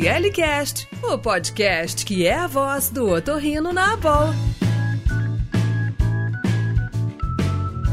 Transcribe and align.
RLCast, 0.00 0.88
o 1.02 1.18
podcast 1.18 2.06
que 2.06 2.26
é 2.26 2.34
a 2.34 2.46
voz 2.46 2.88
do 2.88 3.10
otorrino 3.10 3.72
na 3.72 3.92
Abol. 3.92 4.61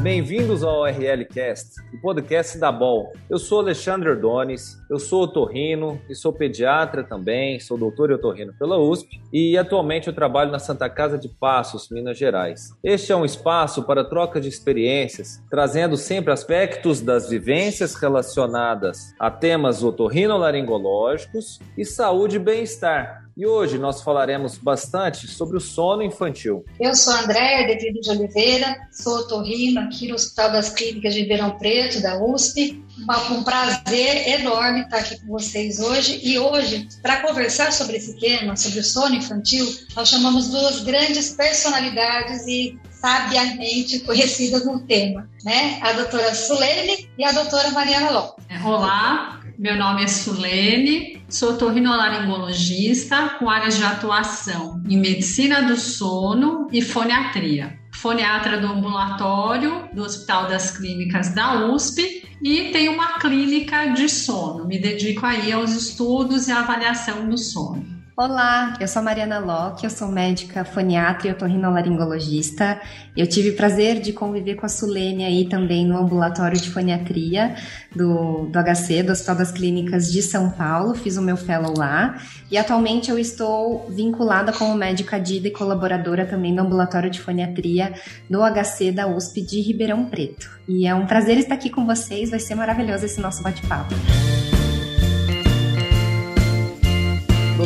Bem-vindos 0.02 0.64
ao 0.64 0.86
RLCast, 0.86 1.76
o 1.94 2.00
podcast 2.00 2.58
da 2.58 2.72
BOL. 2.72 3.12
Eu 3.30 3.38
sou 3.38 3.60
Alexandre 3.60 4.08
Ordones, 4.08 4.78
eu 4.90 4.98
sou 4.98 5.24
otorrino 5.24 6.00
e 6.10 6.16
sou 6.16 6.32
pediatra 6.32 7.04
também, 7.04 7.60
sou 7.60 7.78
doutor 7.78 8.10
em 8.10 8.14
otorrino 8.14 8.54
pela 8.58 8.78
USP 8.78 9.20
e 9.34 9.58
atualmente 9.58 10.08
eu 10.08 10.14
trabalho 10.14 10.52
na 10.52 10.58
Santa 10.58 10.90
Casa 10.90 11.18
de 11.18 11.28
Passos, 11.28 11.90
Minas 11.90 12.18
Gerais. 12.18 12.74
Este 12.82 13.12
é 13.12 13.16
um 13.16 13.26
espaço 13.26 13.84
para 13.84 14.06
troca 14.06 14.40
de 14.40 14.48
experiências, 14.48 15.44
trazendo 15.50 15.98
sempre 15.98 16.32
aspectos 16.32 17.02
das 17.02 17.30
vivências 17.30 17.96
relacionadas 17.96 19.14
a 19.20 19.30
temas 19.30 19.84
otorrinolaringológicos 19.84 21.60
e 21.78 21.84
saúde 21.84 22.38
e 22.38 22.40
bem-estar, 22.40 23.29
e 23.40 23.46
hoje 23.46 23.78
nós 23.78 24.02
falaremos 24.02 24.58
bastante 24.58 25.26
sobre 25.26 25.56
o 25.56 25.62
sono 25.62 26.04
infantil. 26.04 26.66
Eu 26.78 26.94
sou 26.94 27.14
Andréia 27.14 27.68
Devido 27.68 28.02
de 28.02 28.10
Oliveira, 28.10 28.76
sou 28.92 29.20
otorrino 29.20 29.80
aqui 29.80 30.10
no 30.10 30.16
Hospital 30.16 30.52
das 30.52 30.72
Clínicas 30.72 31.14
de 31.14 31.22
Ribeirão 31.22 31.58
Preto, 31.58 32.02
da 32.02 32.22
USP. 32.22 32.84
Um 33.32 33.42
prazer 33.42 34.42
enorme 34.42 34.82
estar 34.82 34.98
aqui 34.98 35.22
com 35.22 35.28
vocês 35.28 35.80
hoje. 35.80 36.20
E 36.22 36.38
hoje, 36.38 36.90
para 37.02 37.22
conversar 37.22 37.72
sobre 37.72 37.96
esse 37.96 38.20
tema, 38.20 38.58
sobre 38.58 38.82
o 38.82 38.84
sono 38.84 39.16
infantil, 39.16 39.66
nós 39.96 40.10
chamamos 40.10 40.50
duas 40.50 40.82
grandes 40.82 41.30
personalidades 41.30 42.46
e 42.46 42.78
sabiamente 42.92 44.00
conhecidas 44.00 44.66
no 44.66 44.82
tema, 44.82 45.30
né? 45.46 45.80
A 45.82 45.94
doutora 45.94 46.36
Sulene 46.36 47.10
e 47.18 47.24
a 47.24 47.32
doutora 47.32 47.72
Mariana 47.72 48.10
Lopes. 48.10 48.44
Olá, 48.66 49.40
meu 49.58 49.78
nome 49.78 50.04
é 50.04 50.08
Sulene, 50.10 51.19
sou 51.30 51.58
torrinolaringologista 51.58 53.36
com 53.38 53.50
áreas 53.50 53.78
de 53.78 53.84
atuação 53.84 54.82
em 54.90 54.98
medicina 54.98 55.62
do 55.62 55.78
sono 55.78 56.68
e 56.72 56.82
foniatria. 56.82 57.78
Foniatra 57.94 58.60
do 58.60 58.68
ambulatório 58.68 59.90
do 59.94 60.04
Hospital 60.04 60.48
das 60.48 60.76
Clínicas 60.76 61.34
da 61.34 61.68
USP 61.68 62.24
e 62.42 62.72
tenho 62.72 62.94
uma 62.94 63.20
clínica 63.20 63.88
de 63.88 64.08
sono. 64.08 64.66
Me 64.66 64.80
dedico 64.80 65.26
aí 65.26 65.52
aos 65.52 65.72
estudos 65.72 66.48
e 66.48 66.52
avaliação 66.52 67.28
do 67.30 67.38
sono. 67.38 67.99
Olá, 68.22 68.74
eu 68.82 68.86
sou 68.86 69.00
a 69.00 69.04
Mariana 69.04 69.40
Locke, 69.40 69.86
eu 69.86 69.90
sou 69.90 70.10
médica 70.10 70.66
foniatra 70.66 71.30
e 71.30 71.32
otorrinolaringologista. 71.32 72.78
Eu 73.16 73.26
tive 73.26 73.52
o 73.52 73.56
prazer 73.56 74.02
de 74.02 74.12
conviver 74.12 74.56
com 74.56 74.66
a 74.66 74.70
Sulene 74.70 75.24
aí 75.24 75.48
também 75.48 75.88
no 75.88 75.98
ambulatório 75.98 76.60
de 76.60 76.70
foniatria 76.70 77.56
do, 77.96 78.48
do 78.48 78.60
HC, 78.60 79.04
do 79.04 79.14
Hospital 79.14 79.36
das 79.38 79.54
Clínicas 79.54 80.12
de 80.12 80.22
São 80.22 80.50
Paulo, 80.50 80.96
fiz 80.96 81.16
o 81.16 81.22
meu 81.22 81.38
fellow 81.38 81.74
lá. 81.78 82.22
E 82.52 82.58
atualmente 82.58 83.10
eu 83.10 83.18
estou 83.18 83.90
vinculada 83.90 84.52
como 84.52 84.76
médica 84.76 85.18
DIDA 85.18 85.48
e 85.48 85.52
colaboradora 85.52 86.26
também 86.26 86.54
no 86.54 86.64
ambulatório 86.64 87.10
de 87.10 87.22
foniatria 87.22 87.94
do 88.30 88.42
HC 88.42 88.92
da 88.92 89.08
USP 89.08 89.42
de 89.42 89.62
Ribeirão 89.62 90.04
Preto. 90.08 90.60
E 90.68 90.86
é 90.86 90.94
um 90.94 91.06
prazer 91.06 91.38
estar 91.38 91.56
aqui 91.56 91.70
com 91.70 91.86
vocês, 91.86 92.30
vai 92.30 92.40
ser 92.42 92.56
maravilhoso 92.56 93.06
esse 93.06 93.22
nosso 93.22 93.42
bate-papo. 93.42 93.96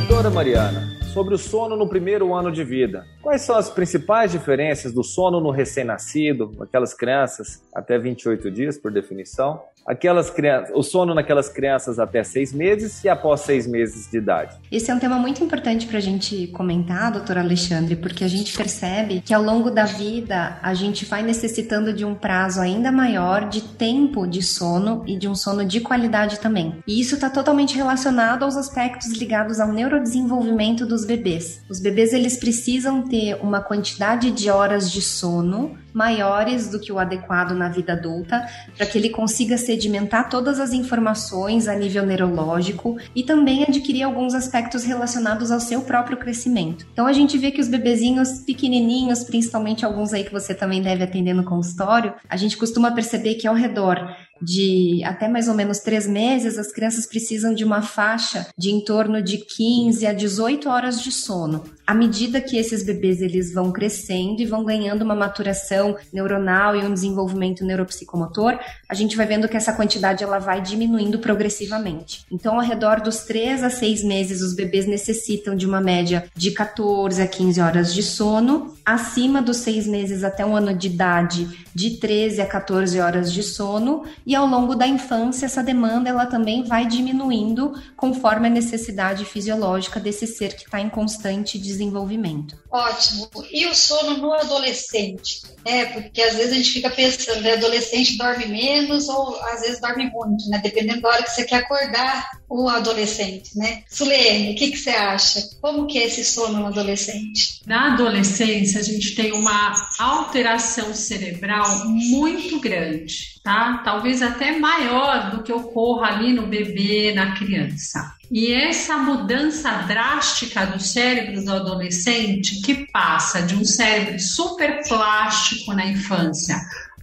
Doutora 0.05 0.29
Mariana, 0.29 0.97
sobre 1.13 1.33
o 1.33 1.37
sono 1.37 1.77
no 1.77 1.87
primeiro 1.87 2.33
ano 2.33 2.51
de 2.51 2.61
vida. 2.61 3.05
Quais 3.21 3.41
são 3.41 3.55
as 3.55 3.69
principais 3.69 4.33
diferenças 4.33 4.91
do 4.91 5.01
sono 5.01 5.39
no 5.39 5.49
recém-nascido, 5.49 6.51
aquelas 6.59 6.93
crianças 6.93 7.63
até 7.73 7.97
28 7.97 8.51
dias, 8.51 8.77
por 8.77 8.91
definição, 8.91 9.61
aquelas 9.85 10.29
crianças, 10.29 10.71
o 10.75 10.81
sono 10.81 11.13
naquelas 11.13 11.49
crianças 11.49 11.99
até 11.99 12.23
seis 12.23 12.53
meses 12.53 13.03
e 13.03 13.09
após 13.09 13.41
seis 13.41 13.67
meses 13.67 14.09
de 14.09 14.17
idade. 14.17 14.55
Esse 14.71 14.89
é 14.89 14.95
um 14.95 14.99
tema 14.99 15.17
muito 15.17 15.43
importante 15.43 15.85
para 15.87 15.97
a 15.97 16.01
gente 16.01 16.47
comentar, 16.47 17.11
doutor 17.11 17.37
Alexandre, 17.37 17.95
porque 17.95 18.23
a 18.23 18.27
gente 18.27 18.55
percebe 18.55 19.21
que 19.21 19.33
ao 19.33 19.43
longo 19.43 19.69
da 19.69 19.85
vida 19.85 20.57
a 20.61 20.73
gente 20.73 21.05
vai 21.05 21.21
necessitando 21.21 21.93
de 21.93 22.05
um 22.05 22.15
prazo 22.15 22.61
ainda 22.61 22.91
maior 22.91 23.47
de 23.49 23.61
tempo 23.61 24.25
de 24.25 24.41
sono 24.41 25.03
e 25.05 25.17
de 25.17 25.27
um 25.27 25.35
sono 25.35 25.65
de 25.65 25.81
qualidade 25.81 26.39
também. 26.39 26.81
E 26.87 26.99
isso 26.99 27.15
está 27.15 27.29
totalmente 27.29 27.75
relacionado 27.75 28.43
aos 28.43 28.55
aspectos 28.55 29.11
ligados 29.13 29.59
ao 29.59 29.71
neurodesenvolvimento 29.71 30.85
dos 30.85 31.05
bebês. 31.05 31.61
Os 31.69 31.79
bebês 31.79 32.13
eles 32.13 32.37
precisam 32.37 33.01
ter 33.01 33.35
uma 33.41 33.61
quantidade 33.61 34.31
de 34.31 34.49
horas 34.49 34.91
de 34.91 35.01
sono 35.01 35.77
maiores 35.93 36.69
do 36.69 36.79
que 36.79 36.91
o 36.91 36.99
adequado 36.99 37.51
na 37.51 37.69
vida 37.69 37.93
adulta, 37.93 38.47
para 38.75 38.85
que 38.85 38.97
ele 38.97 39.09
consiga 39.09 39.57
sedimentar 39.57 40.29
todas 40.29 40.59
as 40.59 40.73
informações 40.73 41.67
a 41.67 41.75
nível 41.75 42.05
neurológico 42.05 42.97
e 43.15 43.23
também 43.23 43.63
adquirir 43.63 44.03
alguns 44.03 44.33
aspectos 44.33 44.83
relacionados 44.83 45.51
ao 45.51 45.59
seu 45.59 45.81
próprio 45.81 46.17
crescimento. 46.17 46.85
Então 46.91 47.05
a 47.05 47.13
gente 47.13 47.37
vê 47.37 47.51
que 47.51 47.61
os 47.61 47.67
bebezinhos 47.67 48.39
pequenininhos, 48.39 49.23
principalmente 49.23 49.85
alguns 49.85 50.13
aí 50.13 50.23
que 50.23 50.31
você 50.31 50.53
também 50.53 50.81
deve 50.81 51.03
atender 51.03 51.33
no 51.33 51.43
consultório, 51.43 52.13
a 52.29 52.37
gente 52.37 52.57
costuma 52.57 52.91
perceber 52.91 53.35
que 53.35 53.47
ao 53.47 53.55
redor 53.55 54.15
de 54.43 55.01
até 55.03 55.27
mais 55.27 55.47
ou 55.47 55.53
menos 55.53 55.79
três 55.79 56.07
meses, 56.07 56.57
as 56.57 56.71
crianças 56.71 57.05
precisam 57.05 57.53
de 57.53 57.63
uma 57.63 57.81
faixa 57.81 58.47
de 58.57 58.71
em 58.71 58.83
torno 58.83 59.21
de 59.21 59.37
15 59.37 60.05
a 60.05 60.13
18 60.13 60.69
horas 60.69 61.01
de 61.01 61.11
sono. 61.11 61.63
À 61.85 61.93
medida 61.93 62.39
que 62.39 62.57
esses 62.57 62.83
bebês 62.83 63.21
eles 63.21 63.53
vão 63.53 63.71
crescendo 63.71 64.41
e 64.41 64.45
vão 64.45 64.63
ganhando 64.63 65.01
uma 65.01 65.15
maturação 65.15 65.97
neuronal 66.13 66.75
e 66.75 66.79
um 66.79 66.93
desenvolvimento 66.93 67.65
neuropsicomotor, 67.65 68.57
a 68.87 68.93
gente 68.93 69.17
vai 69.17 69.25
vendo 69.25 69.49
que 69.49 69.57
essa 69.57 69.73
quantidade 69.73 70.23
ela 70.23 70.39
vai 70.39 70.61
diminuindo 70.61 71.19
progressivamente. 71.19 72.25
Então, 72.31 72.55
ao 72.55 72.61
redor 72.61 73.01
dos 73.01 73.19
3 73.23 73.63
a 73.63 73.69
6 73.69 74.03
meses, 74.03 74.41
os 74.41 74.53
bebês 74.53 74.85
necessitam 74.85 75.55
de 75.55 75.65
uma 75.65 75.81
média 75.81 76.25
de 76.35 76.51
14 76.51 77.21
a 77.21 77.27
15 77.27 77.59
horas 77.59 77.93
de 77.93 78.01
sono. 78.01 78.73
Acima 78.85 79.41
dos 79.41 79.57
6 79.57 79.87
meses 79.87 80.23
até 80.23 80.45
um 80.45 80.55
ano 80.55 80.73
de 80.73 80.87
idade, 80.87 81.49
de 81.75 81.97
13 81.97 82.41
a 82.41 82.45
14 82.45 82.99
horas 82.99 83.31
de 83.31 83.43
sono. 83.43 84.03
E 84.25 84.32
ao 84.35 84.45
longo 84.45 84.75
da 84.75 84.87
infância, 84.87 85.45
essa 85.45 85.63
demanda 85.63 86.09
ela 86.09 86.25
também 86.25 86.63
vai 86.63 86.85
diminuindo 86.85 87.73
conforme 87.95 88.47
a 88.47 88.51
necessidade 88.51 89.25
fisiológica 89.25 89.99
desse 89.99 90.27
ser 90.27 90.55
que 90.55 90.65
está 90.65 90.79
em 90.79 90.89
constante 90.89 91.57
desenvolvimento. 91.57 92.57
Ótimo. 92.71 93.29
E 93.51 93.65
o 93.65 93.75
sono 93.75 94.17
no 94.17 94.33
adolescente? 94.33 95.41
É, 95.65 95.85
porque 95.85 96.21
às 96.21 96.35
vezes 96.35 96.51
a 96.51 96.55
gente 96.55 96.71
fica 96.71 96.89
pensando, 96.89 97.41
né, 97.41 97.53
adolescente 97.53 98.17
dorme 98.17 98.45
menos 98.47 99.07
ou 99.07 99.35
às 99.43 99.61
vezes 99.61 99.79
dorme 99.79 100.09
muito, 100.09 100.49
né? 100.49 100.59
Dependendo 100.63 101.01
da 101.01 101.09
hora 101.09 101.23
que 101.23 101.31
você 101.31 101.43
quer 101.43 101.57
acordar 101.57 102.29
o 102.53 102.69
adolescente, 102.69 103.57
né? 103.57 103.81
Sulene, 103.89 104.53
o 104.53 104.55
que, 104.55 104.69
que 104.69 104.77
você 104.77 104.91
acha? 104.91 105.41
Como 105.59 105.87
que 105.87 105.97
é 105.97 106.05
esse 106.05 106.23
sono 106.23 106.59
no 106.59 106.67
adolescente? 106.67 107.61
Na 107.65 107.93
adolescência, 107.93 108.79
a 108.79 108.83
gente 108.83 109.15
tem 109.15 109.33
uma 109.33 109.73
alteração 109.97 110.93
cerebral 110.93 111.87
muito 111.87 112.59
grande, 112.59 113.41
tá? 113.43 113.81
Talvez 113.83 114.21
até 114.21 114.59
maior 114.59 115.31
do 115.31 115.41
que 115.41 115.51
ocorra 115.51 116.09
ali 116.09 116.31
no 116.31 116.45
bebê, 116.45 117.11
na 117.15 117.33
criança. 117.35 118.13
E 118.31 118.53
essa 118.53 118.97
mudança 118.97 119.71
drástica 119.87 120.65
do 120.65 120.79
cérebro 120.79 121.43
do 121.43 121.53
adolescente, 121.53 122.61
que 122.61 122.85
passa 122.91 123.41
de 123.41 123.55
um 123.55 123.65
cérebro 123.65 124.19
super 124.19 124.87
plástico 124.87 125.73
na 125.73 125.87
infância 125.87 126.55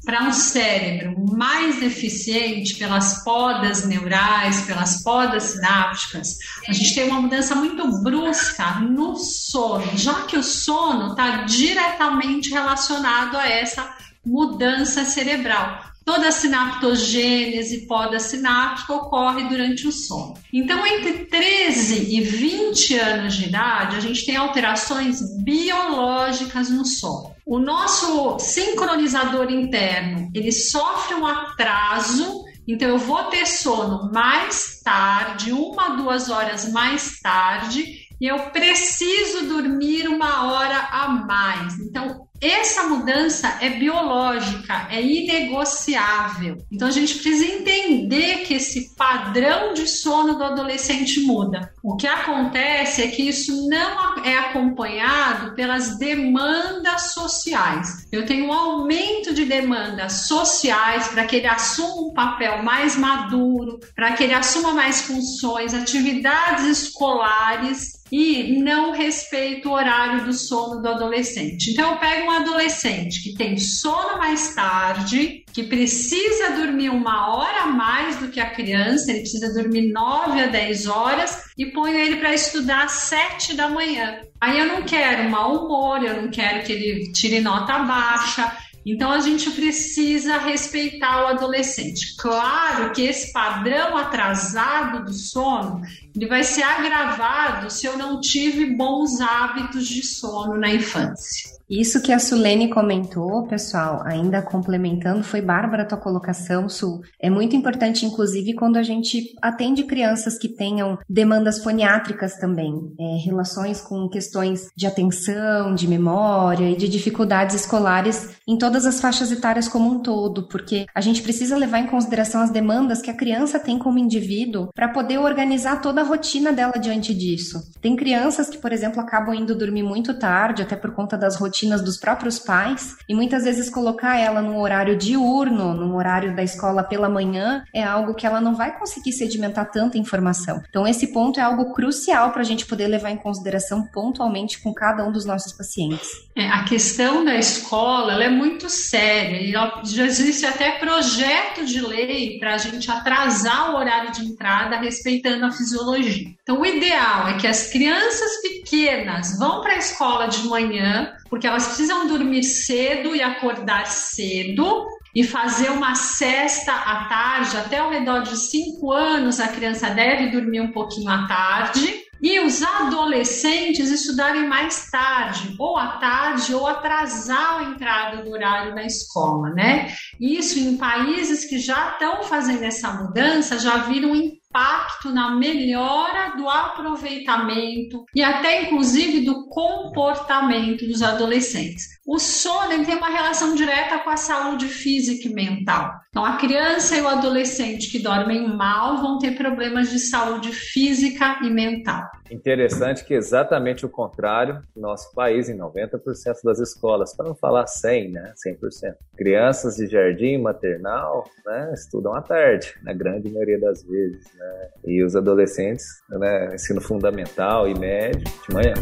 para 0.05 0.25
um 0.25 0.33
cérebro 0.33 1.15
mais 1.33 1.83
eficiente 1.83 2.77
pelas 2.77 3.23
podas 3.23 3.87
neurais, 3.87 4.63
pelas 4.63 5.03
podas 5.03 5.43
sinápticas, 5.45 6.39
a 6.67 6.73
gente 6.73 6.95
tem 6.95 7.09
uma 7.09 7.21
mudança 7.21 7.55
muito 7.55 8.03
brusca 8.03 8.81
no 8.81 9.17
sono, 9.17 9.97
já 9.97 10.23
que 10.23 10.37
o 10.37 10.43
sono 10.43 11.11
está 11.11 11.43
diretamente 11.43 12.51
relacionado 12.51 13.37
a 13.37 13.47
essa 13.47 13.95
mudança 14.25 15.05
cerebral. 15.05 15.91
Toda 16.05 16.29
a 16.29 16.33
sinaptogênese 16.33 17.87
poda 17.87 18.19
sináptica 18.19 18.95
ocorre 18.95 19.45
durante 19.49 19.87
o 19.87 19.93
sono. 19.93 20.35
Então, 20.53 20.85
entre 20.87 21.27
13 21.27 22.15
e 22.17 22.21
20 22.23 22.99
anos 22.99 23.35
de 23.35 23.45
idade, 23.45 23.97
a 23.97 24.01
gente 24.01 24.25
tem 24.25 24.37
alterações 24.37 25.21
biológicas 25.45 26.71
no 26.71 26.85
sono. 26.85 27.35
O 27.51 27.59
nosso 27.59 28.39
sincronizador 28.39 29.51
interno, 29.51 30.31
ele 30.33 30.53
sofre 30.53 31.17
um 31.17 31.27
atraso 31.27 32.45
então, 32.69 32.89
eu 32.89 32.99
vou 32.99 33.25
ter 33.25 33.47
sono 33.47 34.13
mais 34.13 34.81
tarde, 34.85 35.53
uma, 35.53 35.97
duas 35.97 36.31
horas 36.31 36.71
mais 36.71 37.19
tarde, 37.19 37.85
e 38.21 38.27
eu 38.27 38.39
preciso 38.51 39.49
dormir 39.49 40.07
uma 40.07 40.53
hora 40.53 40.79
a 40.79 41.09
mais. 41.09 41.81
Então, 41.81 42.29
essa 42.41 42.85
mudança 42.85 43.59
é 43.61 43.71
biológica, 43.71 44.89
é 44.91 45.03
inegociável. 45.03 46.57
Então 46.73 46.89
a 46.89 46.91
gente 46.91 47.15
precisa 47.15 47.45
entender 47.45 48.39
que 48.45 48.55
esse 48.55 48.95
padrão 48.97 49.75
de 49.75 49.87
sono 49.87 50.37
do 50.37 50.45
adolescente 50.45 51.21
muda. 51.21 51.73
O 51.83 51.97
que 51.97 52.07
acontece 52.07 53.03
é 53.03 53.09
que 53.09 53.29
isso 53.29 53.69
não 53.69 54.25
é 54.25 54.39
acompanhado 54.39 55.55
pelas 55.55 55.99
demandas 55.99 57.13
sociais. 57.13 58.07
Eu 58.11 58.25
tenho 58.25 58.47
um 58.47 58.53
aumento 58.53 59.35
de 59.35 59.45
demandas 59.45 60.27
sociais 60.27 61.09
para 61.09 61.25
que 61.25 61.37
ele 61.37 61.47
assuma 61.47 62.09
um 62.09 62.15
papel 62.15 62.63
mais 62.63 62.97
maduro, 62.97 63.79
para 63.95 64.13
que 64.13 64.25
ele 64.25 64.35
assuma 64.35 64.73
mais 64.73 65.03
funções, 65.03 65.75
atividades 65.75 66.65
escolares 66.65 68.01
e 68.11 68.61
não 68.61 68.93
respeita 68.93 69.69
o 69.69 69.73
horário 69.73 70.25
do 70.25 70.33
sono 70.33 70.83
do 70.83 70.89
adolescente. 70.89 71.71
Então, 71.71 71.93
eu 71.93 71.99
pego 71.99 72.30
um 72.31 72.37
adolescente 72.37 73.23
que 73.23 73.35
tem 73.35 73.59
sono 73.59 74.19
mais 74.19 74.55
tarde, 74.55 75.45
que 75.53 75.65
precisa 75.65 76.53
dormir 76.53 76.89
uma 76.89 77.35
hora 77.35 77.63
a 77.63 77.67
mais 77.67 78.17
do 78.19 78.29
que 78.29 78.39
a 78.39 78.51
criança, 78.51 79.11
ele 79.11 79.21
precisa 79.21 79.53
dormir 79.53 79.93
9 79.93 80.41
a 80.41 80.47
10 80.47 80.87
horas, 80.87 81.43
e 81.59 81.67
ponho 81.67 81.99
ele 81.99 82.17
para 82.17 82.33
estudar 82.33 82.85
às 82.85 82.93
7 82.93 83.55
da 83.55 83.69
manhã. 83.69 84.21
Aí 84.41 84.59
eu 84.59 84.67
não 84.67 84.83
quero 84.83 85.29
mau 85.29 85.65
humor, 85.65 86.03
eu 86.05 86.23
não 86.23 86.31
quero 86.31 86.65
que 86.65 86.73
ele 86.73 87.13
tire 87.13 87.41
nota 87.41 87.81
baixa, 87.81 88.57
então 88.87 89.11
a 89.11 89.21
gente 89.21 89.51
precisa 89.51 90.39
respeitar 90.39 91.25
o 91.25 91.27
adolescente. 91.27 92.17
Claro 92.17 92.93
que 92.93 93.03
esse 93.03 93.33
padrão 93.33 93.97
atrasado 93.97 95.05
do 95.05 95.13
sono 95.13 95.83
ele 96.15 96.27
vai 96.27 96.43
ser 96.43 96.63
agravado 96.63 97.71
se 97.71 97.87
eu 97.87 97.99
não 97.99 98.21
tive 98.21 98.75
bons 98.75 99.21
hábitos 99.21 99.87
de 99.87 100.03
sono 100.05 100.57
na 100.57 100.73
infância. 100.73 101.60
Isso 101.71 102.03
que 102.03 102.13
a 102.13 102.19
Sulene 102.19 102.69
comentou, 102.69 103.47
pessoal, 103.47 104.03
ainda 104.05 104.43
complementando, 104.43 105.23
foi 105.23 105.41
bárbara 105.41 105.87
tua 105.87 105.97
colocação, 105.97 106.69
Sul. 106.69 107.03
É 107.23 107.31
muito 107.31 107.55
importante, 107.55 108.05
inclusive, 108.05 108.55
quando 108.55 108.77
a 108.77 108.83
gente 108.83 109.37
atende 109.41 109.85
crianças 109.85 110.37
que 110.37 110.49
tenham 110.49 110.99
demandas 111.09 111.63
foniátricas 111.63 112.37
também, 112.39 112.75
é, 112.99 113.25
relações 113.25 113.81
com 113.81 114.09
questões 114.09 114.67
de 114.77 114.85
atenção, 114.85 115.73
de 115.73 115.87
memória 115.87 116.69
e 116.69 116.77
de 116.77 116.89
dificuldades 116.89 117.55
escolares 117.55 118.31
em 118.49 118.59
todas 118.59 118.85
as 118.85 119.01
faixas 119.01 119.31
etárias 119.31 119.69
como 119.69 119.89
um 119.89 120.03
todo, 120.03 120.49
porque 120.49 120.87
a 120.93 121.01
gente 121.01 121.23
precisa 121.23 121.57
levar 121.57 121.79
em 121.79 121.87
consideração 121.87 122.43
as 122.43 122.51
demandas 122.51 123.01
que 123.01 123.11
a 123.11 123.17
criança 123.17 123.61
tem 123.61 123.79
como 123.79 123.97
indivíduo 123.97 124.71
para 124.75 124.89
poder 124.89 125.19
organizar 125.19 125.81
toda 125.81 126.01
a 126.01 126.05
rotina 126.05 126.53
dela 126.53 126.81
diante 126.81 127.15
disso. 127.15 127.61
Tem 127.81 127.95
crianças 127.95 128.51
que, 128.51 128.59
por 128.59 128.73
exemplo, 128.73 129.01
acabam 129.01 129.33
indo 129.37 129.55
dormir 129.55 129.85
muito 129.85 130.19
tarde, 130.19 130.63
até 130.63 130.75
por 130.75 130.91
conta 130.91 131.17
das 131.17 131.37
rotinas 131.37 131.60
rotinas 131.61 131.83
dos 131.83 131.97
próprios 131.97 132.39
pais 132.39 132.97
e 133.09 133.15
muitas 133.15 133.45
vezes 133.45 133.69
colocar 133.69 134.19
ela 134.19 134.41
num 134.41 134.59
horário 134.59 134.97
diurno, 134.97 135.75
num 135.75 135.95
horário 135.95 136.35
da 136.35 136.43
escola 136.43 136.83
pela 136.83 137.09
manhã, 137.09 137.65
é 137.75 137.83
algo 137.83 138.15
que 138.15 138.27
ela 138.27 138.41
não 138.41 138.55
vai 138.55 138.79
conseguir 138.79 139.13
sedimentar 139.13 139.71
tanta 139.71 139.99
informação. 139.99 140.63
Então, 140.69 140.87
esse 140.87 141.09
ponto 141.13 141.39
é 141.39 141.43
algo 141.43 141.73
crucial 141.73 142.33
para 142.33 142.41
a 142.41 142.45
gente 142.45 142.67
poder 142.67 142.87
levar 142.87 143.11
em 143.11 143.17
consideração 143.17 143.87
pontualmente 143.93 144.61
com 144.61 144.73
cada 144.73 145.05
um 145.05 145.13
dos 145.13 145.25
nossos 145.25 145.53
pacientes. 145.53 146.09
É, 146.35 146.49
a 146.49 146.65
questão 146.65 147.25
da 147.25 147.35
escola 147.35 148.13
ela 148.15 148.25
é 148.25 148.31
muito 148.31 148.71
séria 148.71 149.41
e 149.41 149.53
já 149.85 150.05
existe 150.05 150.47
até 150.47 150.79
projeto 150.79 151.65
de 151.65 151.81
lei 151.81 152.39
para 152.39 152.55
a 152.55 152.59
gente 152.59 152.91
atrasar 152.91 153.73
o 153.73 153.77
horário 153.77 154.13
de 154.13 154.25
entrada 154.25 154.77
respeitando 154.77 155.45
a 155.45 155.53
fisiologia. 155.53 156.29
Então, 156.43 156.61
o 156.61 156.67
ideal 156.67 157.29
é 157.29 157.35
que 157.35 157.47
as 157.47 157.69
crianças 157.69 158.31
pequenas 158.43 159.39
vão 159.39 159.61
para 159.61 159.75
a 159.75 159.79
escola 159.79 160.27
de 160.27 160.47
manhã, 160.49 161.13
porque 161.31 161.47
elas 161.47 161.69
precisam 161.69 162.09
dormir 162.09 162.43
cedo 162.43 163.15
e 163.15 163.23
acordar 163.23 163.87
cedo 163.87 164.87
e 165.15 165.25
fazer 165.25 165.71
uma 165.71 165.95
cesta 165.95 166.73
à 166.73 167.05
tarde, 167.05 167.57
até 167.57 167.79
ao 167.79 167.91
redor 167.91 168.23
de 168.23 168.37
5 168.37 168.93
anos 168.93 169.41
a 169.41 169.49
criança 169.49 169.91
deve 169.91 170.31
dormir 170.31 170.61
um 170.61 170.73
pouquinho 170.73 171.09
à 171.09 171.27
tarde. 171.27 172.11
E 172.23 172.39
os 172.41 172.63
adolescentes 172.63 173.91
estudarem 173.91 174.47
mais 174.47 174.91
tarde, 174.91 175.55
ou 175.59 175.79
à 175.79 175.93
tarde, 175.97 176.55
ou 176.55 176.67
atrasar 176.67 177.61
a 177.61 177.65
entrada 177.65 178.23
do 178.23 178.31
horário 178.31 178.75
na 178.75 178.85
escola, 178.85 179.49
né? 179.55 179.91
Isso 180.21 180.59
em 180.59 180.77
países 180.77 181.47
que 181.47 181.59
já 181.59 181.93
estão 181.93 182.23
fazendo 182.25 182.63
essa 182.63 182.93
mudança, 182.93 183.59
já 183.59 183.79
viram 183.79 184.15
impacto 184.51 185.11
na 185.11 185.37
melhora 185.37 186.37
do 186.37 186.49
aproveitamento 186.49 188.05
e 188.15 188.23
até 188.23 188.65
inclusive 188.65 189.25
do 189.25 189.49
comportamento 189.49 190.87
dos 190.87 191.03
adolescentes. 191.03 192.01
O 192.05 192.19
sono 192.19 192.85
tem 192.85 192.97
uma 192.97 193.09
relação 193.09 193.55
direta 193.55 194.01
com 194.01 194.11
a 194.11 194.17
saúde 194.17 194.67
física 194.67 195.29
e 195.29 195.33
mental. 195.33 195.93
Então, 196.11 196.25
a 196.25 196.37
criança 196.37 196.97
e 196.97 197.01
o 197.01 197.07
adolescente 197.07 197.89
que 197.89 198.01
dormem 198.01 198.49
mal 198.49 199.01
vão 199.01 199.19
ter 199.19 199.37
problemas 199.37 199.91
de 199.91 200.01
saúde 200.01 200.51
física 200.53 201.39
e 201.45 201.51
mental. 201.51 202.11
Interessante 202.29 203.05
que 203.05 203.15
exatamente 203.15 203.87
o 203.87 203.89
contrário, 203.89 204.61
no 204.75 204.83
nosso 204.83 205.15
país, 205.15 205.49
em 205.49 205.57
90% 205.57 206.01
das 206.43 206.59
escolas, 206.59 207.15
para 207.15 207.29
não 207.29 207.35
falar 207.37 207.67
100, 207.69 208.11
né, 208.11 208.33
100%. 208.45 208.97
Crianças 209.17 209.77
de 209.77 209.87
jardim 209.87 210.39
maternal, 210.39 211.29
né, 211.47 211.73
estudam 211.75 212.13
à 212.15 212.23
tarde, 212.23 212.75
na 212.83 212.93
grande 212.93 213.31
maioria 213.31 213.61
das 213.61 213.85
vezes, 213.85 214.25
né, 214.41 214.69
e 214.87 215.05
os 215.05 215.15
adolescentes, 215.15 215.85
né, 216.09 216.55
ensino 216.55 216.81
fundamental 216.81 217.69
e 217.69 217.79
médio, 217.79 218.25
de 218.25 218.55
manhã. 218.55 218.75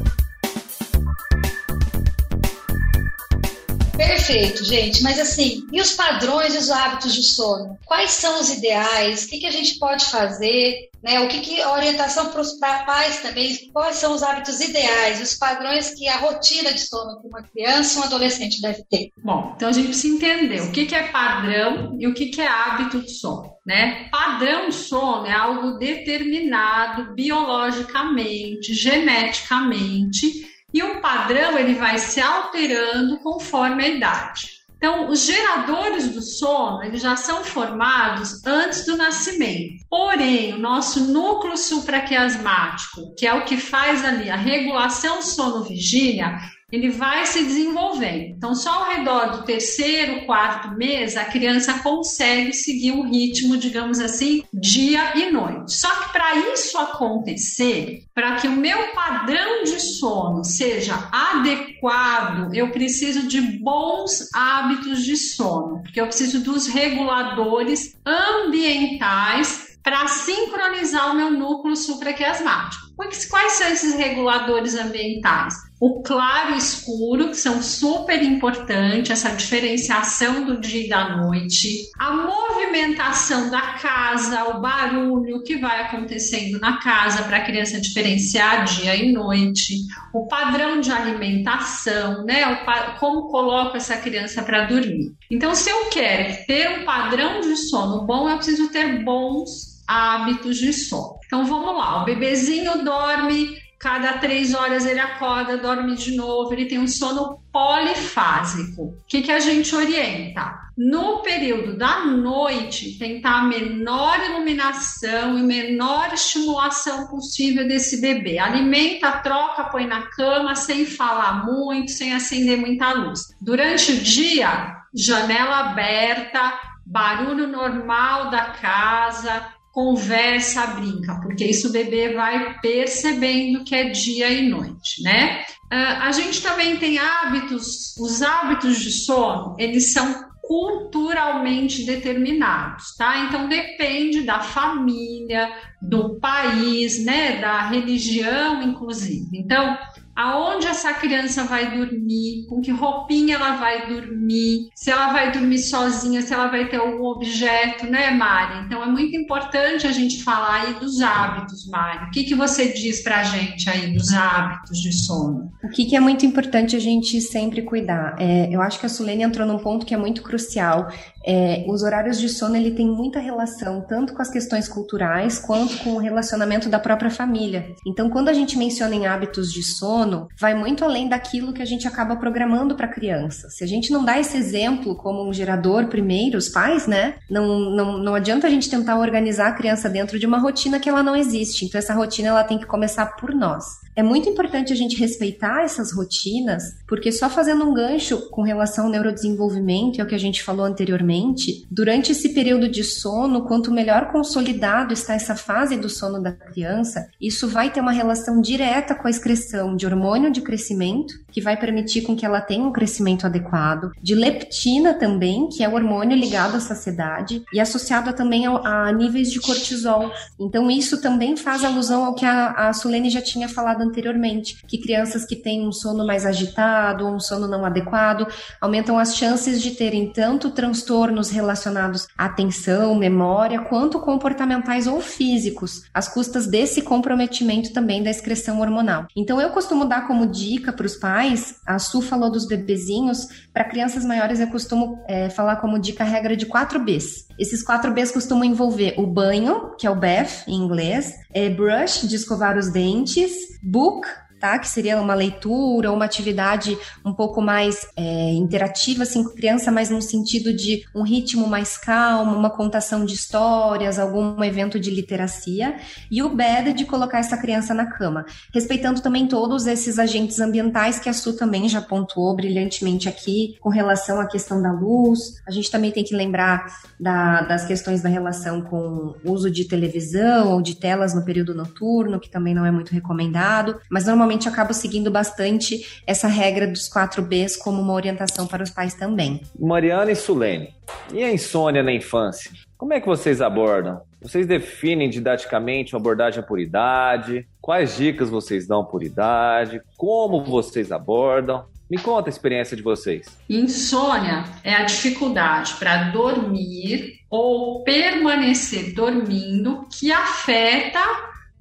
Perfeito, 3.98 4.64
gente. 4.64 5.02
Mas 5.02 5.18
assim, 5.18 5.66
e 5.72 5.80
os 5.80 5.92
padrões 5.92 6.54
e 6.54 6.58
os 6.58 6.70
hábitos 6.70 7.12
de 7.12 7.22
sono? 7.24 7.76
Quais 7.84 8.12
são 8.12 8.40
os 8.40 8.48
ideais? 8.48 9.24
O 9.24 9.28
que, 9.28 9.38
que 9.38 9.46
a 9.46 9.50
gente 9.50 9.76
pode 9.76 10.04
fazer? 10.04 10.88
Né? 11.02 11.20
O 11.20 11.28
que, 11.28 11.40
que 11.40 11.60
a 11.60 11.72
orientação 11.72 12.26
para 12.26 12.40
os 12.40 12.52
pais 12.52 13.20
também? 13.20 13.56
Quais 13.72 13.96
são 13.96 14.14
os 14.14 14.22
hábitos 14.22 14.60
ideais, 14.60 15.20
os 15.20 15.34
padrões 15.34 15.94
que 15.94 16.08
a 16.08 16.18
rotina 16.18 16.72
de 16.72 16.80
sono 16.80 17.20
que 17.20 17.26
uma 17.26 17.42
criança 17.42 17.98
um 17.98 18.04
adolescente 18.04 18.60
deve 18.60 18.84
ter? 18.88 19.10
Bom, 19.22 19.52
então 19.56 19.68
a 19.68 19.72
gente 19.72 19.88
precisa 19.88 20.14
entender 20.14 20.60
o 20.62 20.70
que, 20.70 20.86
que 20.86 20.94
é 20.94 21.08
padrão 21.08 21.96
e 21.98 22.06
o 22.06 22.14
que, 22.14 22.26
que 22.26 22.40
é 22.40 22.46
hábito 22.46 23.00
de 23.00 23.10
sono. 23.10 23.52
Né? 23.66 24.08
Padrão 24.10 24.68
de 24.68 24.74
sono 24.76 25.26
é 25.26 25.32
algo 25.32 25.72
determinado 25.72 27.14
biologicamente, 27.14 28.74
geneticamente 28.74 30.47
e 30.73 30.82
o 30.82 31.00
padrão 31.00 31.59
ele 31.59 31.75
vai 31.75 31.99
se 31.99 32.20
alterando 32.20 33.19
conforme 33.19 33.85
a 33.85 33.88
idade. 33.88 34.59
Então, 34.76 35.09
os 35.11 35.25
geradores 35.25 36.09
do 36.09 36.23
sono, 36.23 36.85
eles 36.85 37.03
já 37.03 37.17
são 37.17 37.43
formados 37.43 38.47
antes 38.47 38.87
do 38.87 38.97
nascimento. 38.97 39.85
Porém, 39.91 40.55
o 40.55 40.59
nosso 40.59 41.00
núcleo 41.00 41.56
supraquiasmático, 41.56 43.12
que 43.17 43.26
é 43.26 43.35
o 43.35 43.44
que 43.44 43.56
faz 43.56 44.05
ali 44.05 44.31
a 44.31 44.37
regulação 44.37 45.20
sono-vigília, 45.20 46.38
ele 46.70 46.91
vai 46.91 47.25
se 47.25 47.43
desenvolvendo. 47.44 48.35
Então, 48.37 48.55
só 48.55 48.70
ao 48.70 48.91
redor 48.97 49.38
do 49.38 49.44
terceiro, 49.44 50.26
quarto 50.26 50.76
mês, 50.76 51.17
a 51.17 51.25
criança 51.25 51.79
consegue 51.79 52.53
seguir 52.53 52.93
um 52.93 53.09
ritmo, 53.09 53.56
digamos 53.56 53.99
assim, 53.99 54.43
dia 54.53 55.17
e 55.17 55.31
noite. 55.31 55.73
Só 55.73 55.88
que 55.88 56.12
para 56.12 56.37
isso 56.53 56.77
acontecer, 56.77 58.05
para 58.15 58.37
que 58.37 58.46
o 58.46 58.53
meu 58.53 58.93
padrão 58.93 59.65
de 59.65 59.81
sono 59.81 60.44
seja 60.44 61.08
adequado, 61.10 62.55
eu 62.55 62.70
preciso 62.70 63.27
de 63.27 63.41
bons 63.41 64.29
hábitos 64.34 65.05
de 65.05 65.17
sono, 65.17 65.82
porque 65.82 66.01
eu 66.01 66.06
preciso 66.06 66.41
dos 66.41 66.67
reguladores 66.67 67.96
ambientais 68.05 69.69
para 69.82 70.06
sincronizar 70.06 71.13
o 71.13 71.17
meu 71.17 71.31
núcleo 71.31 71.75
supraquiasmático. 71.75 72.89
Quais 73.31 73.53
são 73.53 73.69
esses 73.69 73.94
reguladores 73.94 74.75
ambientais? 74.75 75.68
O 75.81 76.03
claro 76.03 76.55
e 76.55 76.58
escuro, 76.58 77.29
que 77.29 77.37
são 77.37 77.63
super 77.63 78.20
importantes, 78.23 79.11
essa 79.11 79.31
diferenciação 79.31 80.44
do 80.44 80.61
dia 80.61 80.87
e 80.87 80.89
da 80.89 81.17
noite, 81.17 81.89
a 81.97 82.13
movimentação 82.13 83.49
da 83.49 83.61
casa, 83.61 84.49
o 84.49 84.61
barulho 84.61 85.43
que 85.44 85.56
vai 85.56 85.82
acontecendo 85.82 86.58
na 86.58 86.79
casa 86.79 87.23
para 87.23 87.37
a 87.37 87.44
criança 87.44 87.81
diferenciar 87.81 88.65
dia 88.65 88.97
e 88.97 89.13
noite, 89.13 89.75
o 90.13 90.27
padrão 90.27 90.81
de 90.81 90.91
alimentação, 90.91 92.25
né? 92.25 92.44
O, 92.47 92.99
como 92.99 93.29
coloco 93.29 93.77
essa 93.77 93.97
criança 93.97 94.43
para 94.43 94.65
dormir. 94.65 95.13
Então, 95.31 95.55
se 95.55 95.70
eu 95.70 95.91
quero 95.91 96.44
ter 96.47 96.81
um 96.81 96.85
padrão 96.85 97.41
de 97.41 97.56
sono 97.56 98.05
bom, 98.05 98.29
eu 98.29 98.37
preciso 98.37 98.69
ter 98.70 99.05
bons 99.05 99.79
hábitos 99.87 100.58
de 100.58 100.73
sono. 100.73 101.19
Então 101.27 101.47
vamos 101.47 101.77
lá, 101.77 102.03
o 102.03 102.05
bebezinho 102.05 102.85
dorme 102.85 103.56
cada 103.79 104.15
três 104.15 104.55
horas 104.55 104.85
ele 104.85 104.99
acorda, 104.99 105.56
dorme 105.56 105.94
de 105.94 106.17
novo, 106.17 106.53
ele 106.53 106.67
tem 106.67 106.79
um 106.79 106.89
sono 106.89 107.39
polifásico. 107.53 108.82
O 108.82 109.05
que, 109.06 109.23
que 109.23 109.31
a 109.31 109.39
gente 109.39 109.75
orienta? 109.75 110.69
No 110.77 111.23
período 111.23 111.77
da 111.77 112.05
noite, 112.05 112.99
tentar 112.99 113.39
a 113.39 113.43
menor 113.43 114.19
iluminação 114.25 115.39
e 115.39 115.43
menor 115.43 116.13
estimulação 116.13 117.08
possível 117.08 117.67
desse 117.67 118.01
bebê. 118.01 118.39
Alimenta, 118.39 119.13
troca, 119.13 119.65
põe 119.65 119.87
na 119.87 120.03
cama, 120.03 120.55
sem 120.55 120.85
falar 120.85 121.44
muito, 121.44 121.91
sem 121.91 122.15
acender 122.15 122.58
muita 122.58 122.93
luz. 122.93 123.35
Durante 123.41 123.93
o 123.93 124.01
dia, 124.01 124.77
janela 124.94 125.70
aberta, 125.70 126.53
barulho 126.85 127.47
normal 127.47 128.31
da 128.31 128.47
casa, 128.47 129.57
conversa, 129.79 130.67
brinca, 130.67 131.20
porque 131.20 131.44
isso 131.44 131.69
o 131.69 131.73
bebê 131.73 132.13
vai 132.13 132.58
percebendo 132.58 133.63
que 133.63 133.77
é 133.77 133.91
dia 133.91 134.29
e 134.29 134.49
noite, 134.49 135.01
né? 135.05 135.43
Uh, 135.73 136.03
a 136.03 136.11
gente 136.11 136.43
também 136.43 136.79
tem 136.79 136.99
hábitos, 136.99 137.97
os 137.97 138.20
hábitos 138.20 138.81
de 138.81 138.91
sono, 138.91 139.55
eles 139.56 139.93
são 139.93 140.27
culturalmente 140.43 141.85
determinados, 141.85 142.97
tá? 142.97 143.27
Então 143.27 143.49
depende 143.49 144.23
da 144.23 144.41
família, 144.41 145.49
do 145.81 146.19
país, 146.19 147.05
né, 147.05 147.37
da 147.37 147.69
religião, 147.69 148.61
inclusive. 148.61 149.29
Então, 149.32 149.79
aonde 150.19 150.67
essa 150.67 150.93
criança 150.94 151.44
vai 151.44 151.79
dormir, 151.79 152.44
com 152.48 152.60
que 152.60 152.72
roupinha 152.72 153.37
ela 153.37 153.55
vai 153.55 153.87
dormir, 153.87 154.69
se 154.75 154.91
ela 154.91 155.13
vai 155.13 155.31
dormir 155.31 155.58
sozinha, 155.58 156.20
se 156.22 156.34
ela 156.34 156.48
vai 156.48 156.69
ter 156.69 156.79
algum 156.79 157.05
objeto, 157.05 157.87
né, 157.87 158.10
Mari? 158.10 158.67
Então 158.67 158.82
é 158.82 158.87
muito 158.87 159.17
importante 159.17 159.87
a 159.87 159.93
gente 159.93 160.25
falar 160.25 160.63
aí 160.63 160.75
dos 160.75 161.01
hábitos, 161.01 161.69
Mari. 161.69 162.06
O 162.06 162.10
que, 162.10 162.25
que 162.25 162.34
você 162.34 162.72
diz 162.72 163.01
pra 163.01 163.22
gente 163.22 163.70
aí 163.70 163.94
dos 163.94 164.13
hábitos 164.13 164.79
de 164.82 164.93
sono? 164.93 165.53
O 165.63 165.69
que, 165.69 165.84
que 165.84 165.94
é 165.94 166.01
muito 166.01 166.27
importante 166.27 166.75
a 166.75 166.81
gente 166.81 167.20
sempre 167.20 167.63
cuidar? 167.63 168.17
É, 168.19 168.48
eu 168.51 168.60
acho 168.60 168.81
que 168.81 168.87
a 168.87 168.89
Sulene 168.89 169.22
entrou 169.22 169.46
num 169.46 169.58
ponto 169.58 169.87
que 169.87 169.94
é 169.94 169.96
muito 169.96 170.25
crucial, 170.25 170.89
é, 171.29 171.63
os 171.69 171.82
horários 171.82 172.19
de 172.19 172.27
sono 172.27 172.56
ele 172.56 172.70
tem 172.70 172.87
muita 172.87 173.20
relação 173.20 173.82
tanto 173.87 174.15
com 174.15 174.23
as 174.23 174.31
questões 174.31 174.67
culturais 174.67 175.39
quanto 175.39 175.77
com 175.85 175.91
o 175.91 175.99
relacionamento 175.99 176.70
da 176.70 176.79
própria 176.79 177.11
família. 177.11 177.75
Então, 177.87 178.08
quando 178.08 178.31
a 178.31 178.32
gente 178.32 178.56
menciona 178.56 178.94
em 178.94 179.06
hábitos 179.06 179.53
de 179.53 179.63
sono, 179.63 180.29
vai 180.41 180.55
muito 180.55 180.87
além 180.87 181.06
daquilo 181.06 181.53
que 181.53 181.61
a 181.61 181.67
gente 181.67 181.87
acaba 181.87 182.17
programando 182.17 182.75
para 182.75 182.87
a 182.87 182.91
criança. 182.91 183.51
Se 183.51 183.63
a 183.63 183.67
gente 183.67 183.93
não 183.93 184.03
dá 184.03 184.19
esse 184.19 184.39
exemplo 184.39 184.97
como 184.97 185.29
um 185.29 185.32
gerador 185.32 185.89
primeiro, 185.89 186.39
os 186.39 186.49
pais, 186.49 186.87
né? 186.87 187.17
Não, 187.29 187.58
não, 187.70 187.99
não 187.99 188.15
adianta 188.15 188.47
a 188.47 188.51
gente 188.51 188.70
tentar 188.70 188.99
organizar 188.99 189.49
a 189.49 189.53
criança 189.53 189.91
dentro 189.91 190.19
de 190.19 190.27
uma 190.27 190.39
rotina 190.39 190.81
que 190.81 190.89
ela 190.89 191.03
não 191.03 191.15
existe. 191.15 191.67
Então, 191.67 191.79
essa 191.79 191.93
rotina 191.93 192.29
ela 192.29 192.44
tem 192.44 192.58
que 192.58 192.65
começar 192.65 193.05
por 193.17 193.35
nós. 193.35 193.65
É 193.98 194.02
muito 194.05 194.28
importante 194.28 194.72
a 194.72 194.76
gente 194.76 194.96
respeitar 194.96 195.64
essas 195.64 195.90
rotinas, 195.93 196.76
porque 196.86 197.10
só 197.10 197.28
fazendo 197.28 197.64
um 197.64 197.74
gancho 197.74 198.31
com 198.31 198.43
relação 198.43 198.84
ao 198.84 198.90
neurodesenvolvimento, 198.93 200.00
é 200.00 200.05
o 200.05 200.06
que 200.06 200.14
a 200.14 200.20
gente 200.20 200.40
falou 200.40 200.64
anteriormente, 200.64 201.67
durante 201.69 202.12
esse 202.12 202.28
período 202.28 202.69
de 202.69 202.84
sono, 202.84 203.43
quanto 203.43 203.72
melhor 203.72 204.12
consolidado 204.12 204.93
está 204.93 205.14
essa 205.14 205.34
fase 205.34 205.76
do 205.76 205.88
sono 205.88 206.22
da 206.22 206.31
criança, 206.31 207.08
isso 207.20 207.48
vai 207.48 207.72
ter 207.72 207.81
uma 207.81 207.90
relação 207.90 208.40
direta 208.40 208.94
com 208.94 209.08
a 209.08 209.10
excreção 209.10 209.74
de 209.74 209.84
hormônio 209.84 210.31
de 210.31 210.43
crescimento, 210.43 211.14
que 211.32 211.40
vai 211.40 211.56
permitir 211.56 212.02
com 212.02 212.14
que 212.14 212.24
ela 212.24 212.40
tenha 212.40 212.62
um 212.62 212.72
crescimento 212.72 213.26
adequado, 213.26 213.90
de 214.00 214.14
leptina 214.14 214.94
também, 214.94 215.48
que 215.48 215.64
é 215.64 215.69
o 215.69 215.74
hormônio 215.74 216.17
ligado 216.17 216.56
à 216.56 216.60
saciedade 216.60 217.43
e 217.52 217.58
associado 217.58 218.12
também 218.12 218.46
a, 218.46 218.86
a 218.86 218.93
níveis 218.93 219.32
de 219.32 219.40
cortisol. 219.40 220.12
Então 220.38 220.70
isso 220.70 221.00
também 221.00 221.36
faz 221.36 221.64
alusão 221.64 222.05
ao 222.05 222.14
que 222.14 222.24
a, 222.24 222.69
a 222.69 222.72
Sulene 222.72 223.10
já 223.10 223.20
tinha 223.20 223.48
falado 223.48 223.87
anteriormente, 223.88 224.62
que 224.66 224.78
crianças 224.78 225.24
que 225.24 225.36
têm 225.36 225.66
um 225.66 225.72
sono 225.72 226.06
mais 226.06 226.24
agitado, 226.24 227.06
um 227.06 227.18
sono 227.18 227.48
não 227.48 227.64
adequado, 227.64 228.26
aumentam 228.60 228.98
as 228.98 229.16
chances 229.16 229.60
de 229.60 229.72
terem 229.72 230.12
tanto 230.12 230.50
transtornos 230.50 231.30
relacionados 231.30 232.06
à 232.16 232.26
atenção, 232.26 232.94
memória, 232.94 233.60
quanto 233.62 233.98
comportamentais 234.00 234.86
ou 234.86 235.00
físicos, 235.00 235.82
às 235.92 236.08
custas 236.08 236.46
desse 236.46 236.82
comprometimento 236.82 237.72
também 237.72 238.02
da 238.02 238.10
excreção 238.10 238.60
hormonal. 238.60 239.06
Então 239.16 239.40
eu 239.40 239.50
costumo 239.50 239.84
dar 239.84 240.06
como 240.06 240.26
dica 240.26 240.72
para 240.72 240.86
os 240.86 240.96
pais, 240.96 241.56
a 241.66 241.78
Su 241.78 242.00
falou 242.00 242.30
dos 242.30 242.46
bebezinhos, 242.46 243.26
para 243.52 243.64
crianças 243.64 244.04
maiores 244.04 244.40
eu 244.40 244.48
costumo 244.48 245.02
é, 245.08 245.28
falar 245.30 245.56
como 245.56 245.78
dica 245.78 246.04
a 246.04 246.06
regra 246.06 246.36
de 246.36 246.46
4 246.46 246.78
Bs. 246.78 247.28
Esses 247.38 247.62
4 247.62 247.92
Bs 247.92 248.10
costumam 248.10 248.44
envolver 248.44 248.94
o 248.98 249.06
banho, 249.06 249.76
que 249.78 249.86
é 249.86 249.90
o 249.90 249.94
bath 249.94 250.46
em 250.46 250.54
inglês, 250.54 251.14
é 251.32 251.48
brush, 251.48 252.08
de 252.08 252.16
escovar 252.16 252.58
os 252.58 252.70
dentes, 252.70 253.32
book, 253.62 254.06
tá? 254.38 254.58
Que 254.58 254.68
seria 254.68 255.00
uma 255.00 255.14
leitura 255.14 255.92
uma 255.92 256.04
atividade 256.04 256.76
um 257.04 257.12
pouco 257.12 257.40
mais 257.40 257.86
é, 257.96 258.32
interativa, 258.32 259.02
assim, 259.02 259.24
com 259.24 259.30
criança, 259.30 259.70
mas 259.70 259.90
no 259.90 260.00
sentido 260.00 260.52
de 260.52 260.84
um 260.94 261.02
ritmo 261.02 261.46
mais 261.46 261.76
calmo, 261.76 262.36
uma 262.36 262.50
contação 262.50 263.04
de 263.04 263.14
histórias, 263.14 263.98
algum 263.98 264.42
evento 264.42 264.78
de 264.78 264.90
literacia. 264.90 265.76
E 266.10 266.22
o 266.22 266.34
bed 266.34 266.72
de 266.72 266.84
colocar 266.84 267.18
essa 267.18 267.36
criança 267.36 267.74
na 267.74 267.86
cama, 267.86 268.24
respeitando 268.52 269.00
também 269.00 269.26
todos 269.26 269.66
esses 269.66 269.98
agentes 269.98 270.40
ambientais 270.40 270.98
que 270.98 271.08
a 271.08 271.12
Su 271.12 271.36
também 271.36 271.68
já 271.68 271.80
pontuou 271.80 272.34
brilhantemente 272.34 273.08
aqui, 273.08 273.56
com 273.60 273.68
relação 273.68 274.20
à 274.20 274.26
questão 274.26 274.62
da 274.62 274.72
luz. 274.72 275.40
A 275.46 275.50
gente 275.50 275.70
também 275.70 275.90
tem 275.90 276.04
que 276.04 276.14
lembrar 276.14 276.66
da, 276.98 277.42
das 277.42 277.64
questões 277.64 278.02
da 278.02 278.08
relação 278.08 278.62
com 278.62 279.14
o 279.24 279.32
uso 279.32 279.50
de 279.50 279.64
televisão 279.64 280.52
ou 280.52 280.62
de 280.62 280.76
telas 280.76 281.14
no 281.14 281.24
período 281.24 281.54
noturno, 281.54 282.20
que 282.20 282.30
também 282.30 282.54
não 282.54 282.64
é 282.64 282.70
muito 282.70 282.92
recomendado, 282.92 283.80
mas 283.90 284.06
normalmente 284.06 284.28
normalmente 284.29 284.49
acabo 284.49 284.75
seguindo 284.75 285.11
bastante 285.11 286.03
essa 286.06 286.29
regra 286.29 286.67
dos 286.67 286.87
4 286.89 287.23
Bs 287.23 287.56
como 287.56 287.81
uma 287.81 287.94
orientação 287.94 288.47
para 288.47 288.63
os 288.63 288.70
pais 288.70 288.94
também. 288.94 289.41
Mariana 289.58 290.13
e 290.13 290.17
Sulene, 290.17 290.75
e 291.13 291.25
a 291.25 291.32
insônia 291.32 291.82
na 291.82 291.93
infância? 291.93 292.51
Como 292.77 292.93
é 292.93 293.01
que 293.01 293.06
vocês 293.06 293.41
abordam? 293.41 294.03
Vocês 294.20 294.47
definem 294.47 295.08
didaticamente 295.08 295.94
uma 295.94 296.01
abordagem 296.01 296.43
por 296.43 296.61
idade? 296.61 297.47
Quais 297.61 297.97
dicas 297.97 298.29
vocês 298.29 298.67
dão 298.67 298.85
por 298.85 299.03
idade? 299.03 299.81
Como 299.97 300.44
vocês 300.44 300.93
abordam? 300.93 301.65
Me 301.91 301.97
conta 301.97 302.29
a 302.29 302.31
experiência 302.31 302.77
de 302.77 302.82
vocês. 302.82 303.27
Insônia 303.49 304.44
é 304.63 304.75
a 304.75 304.85
dificuldade 304.85 305.75
para 305.79 306.11
dormir 306.11 307.20
ou 307.31 307.82
permanecer 307.82 308.94
dormindo 308.94 309.87
que 309.91 310.13
afeta 310.13 311.01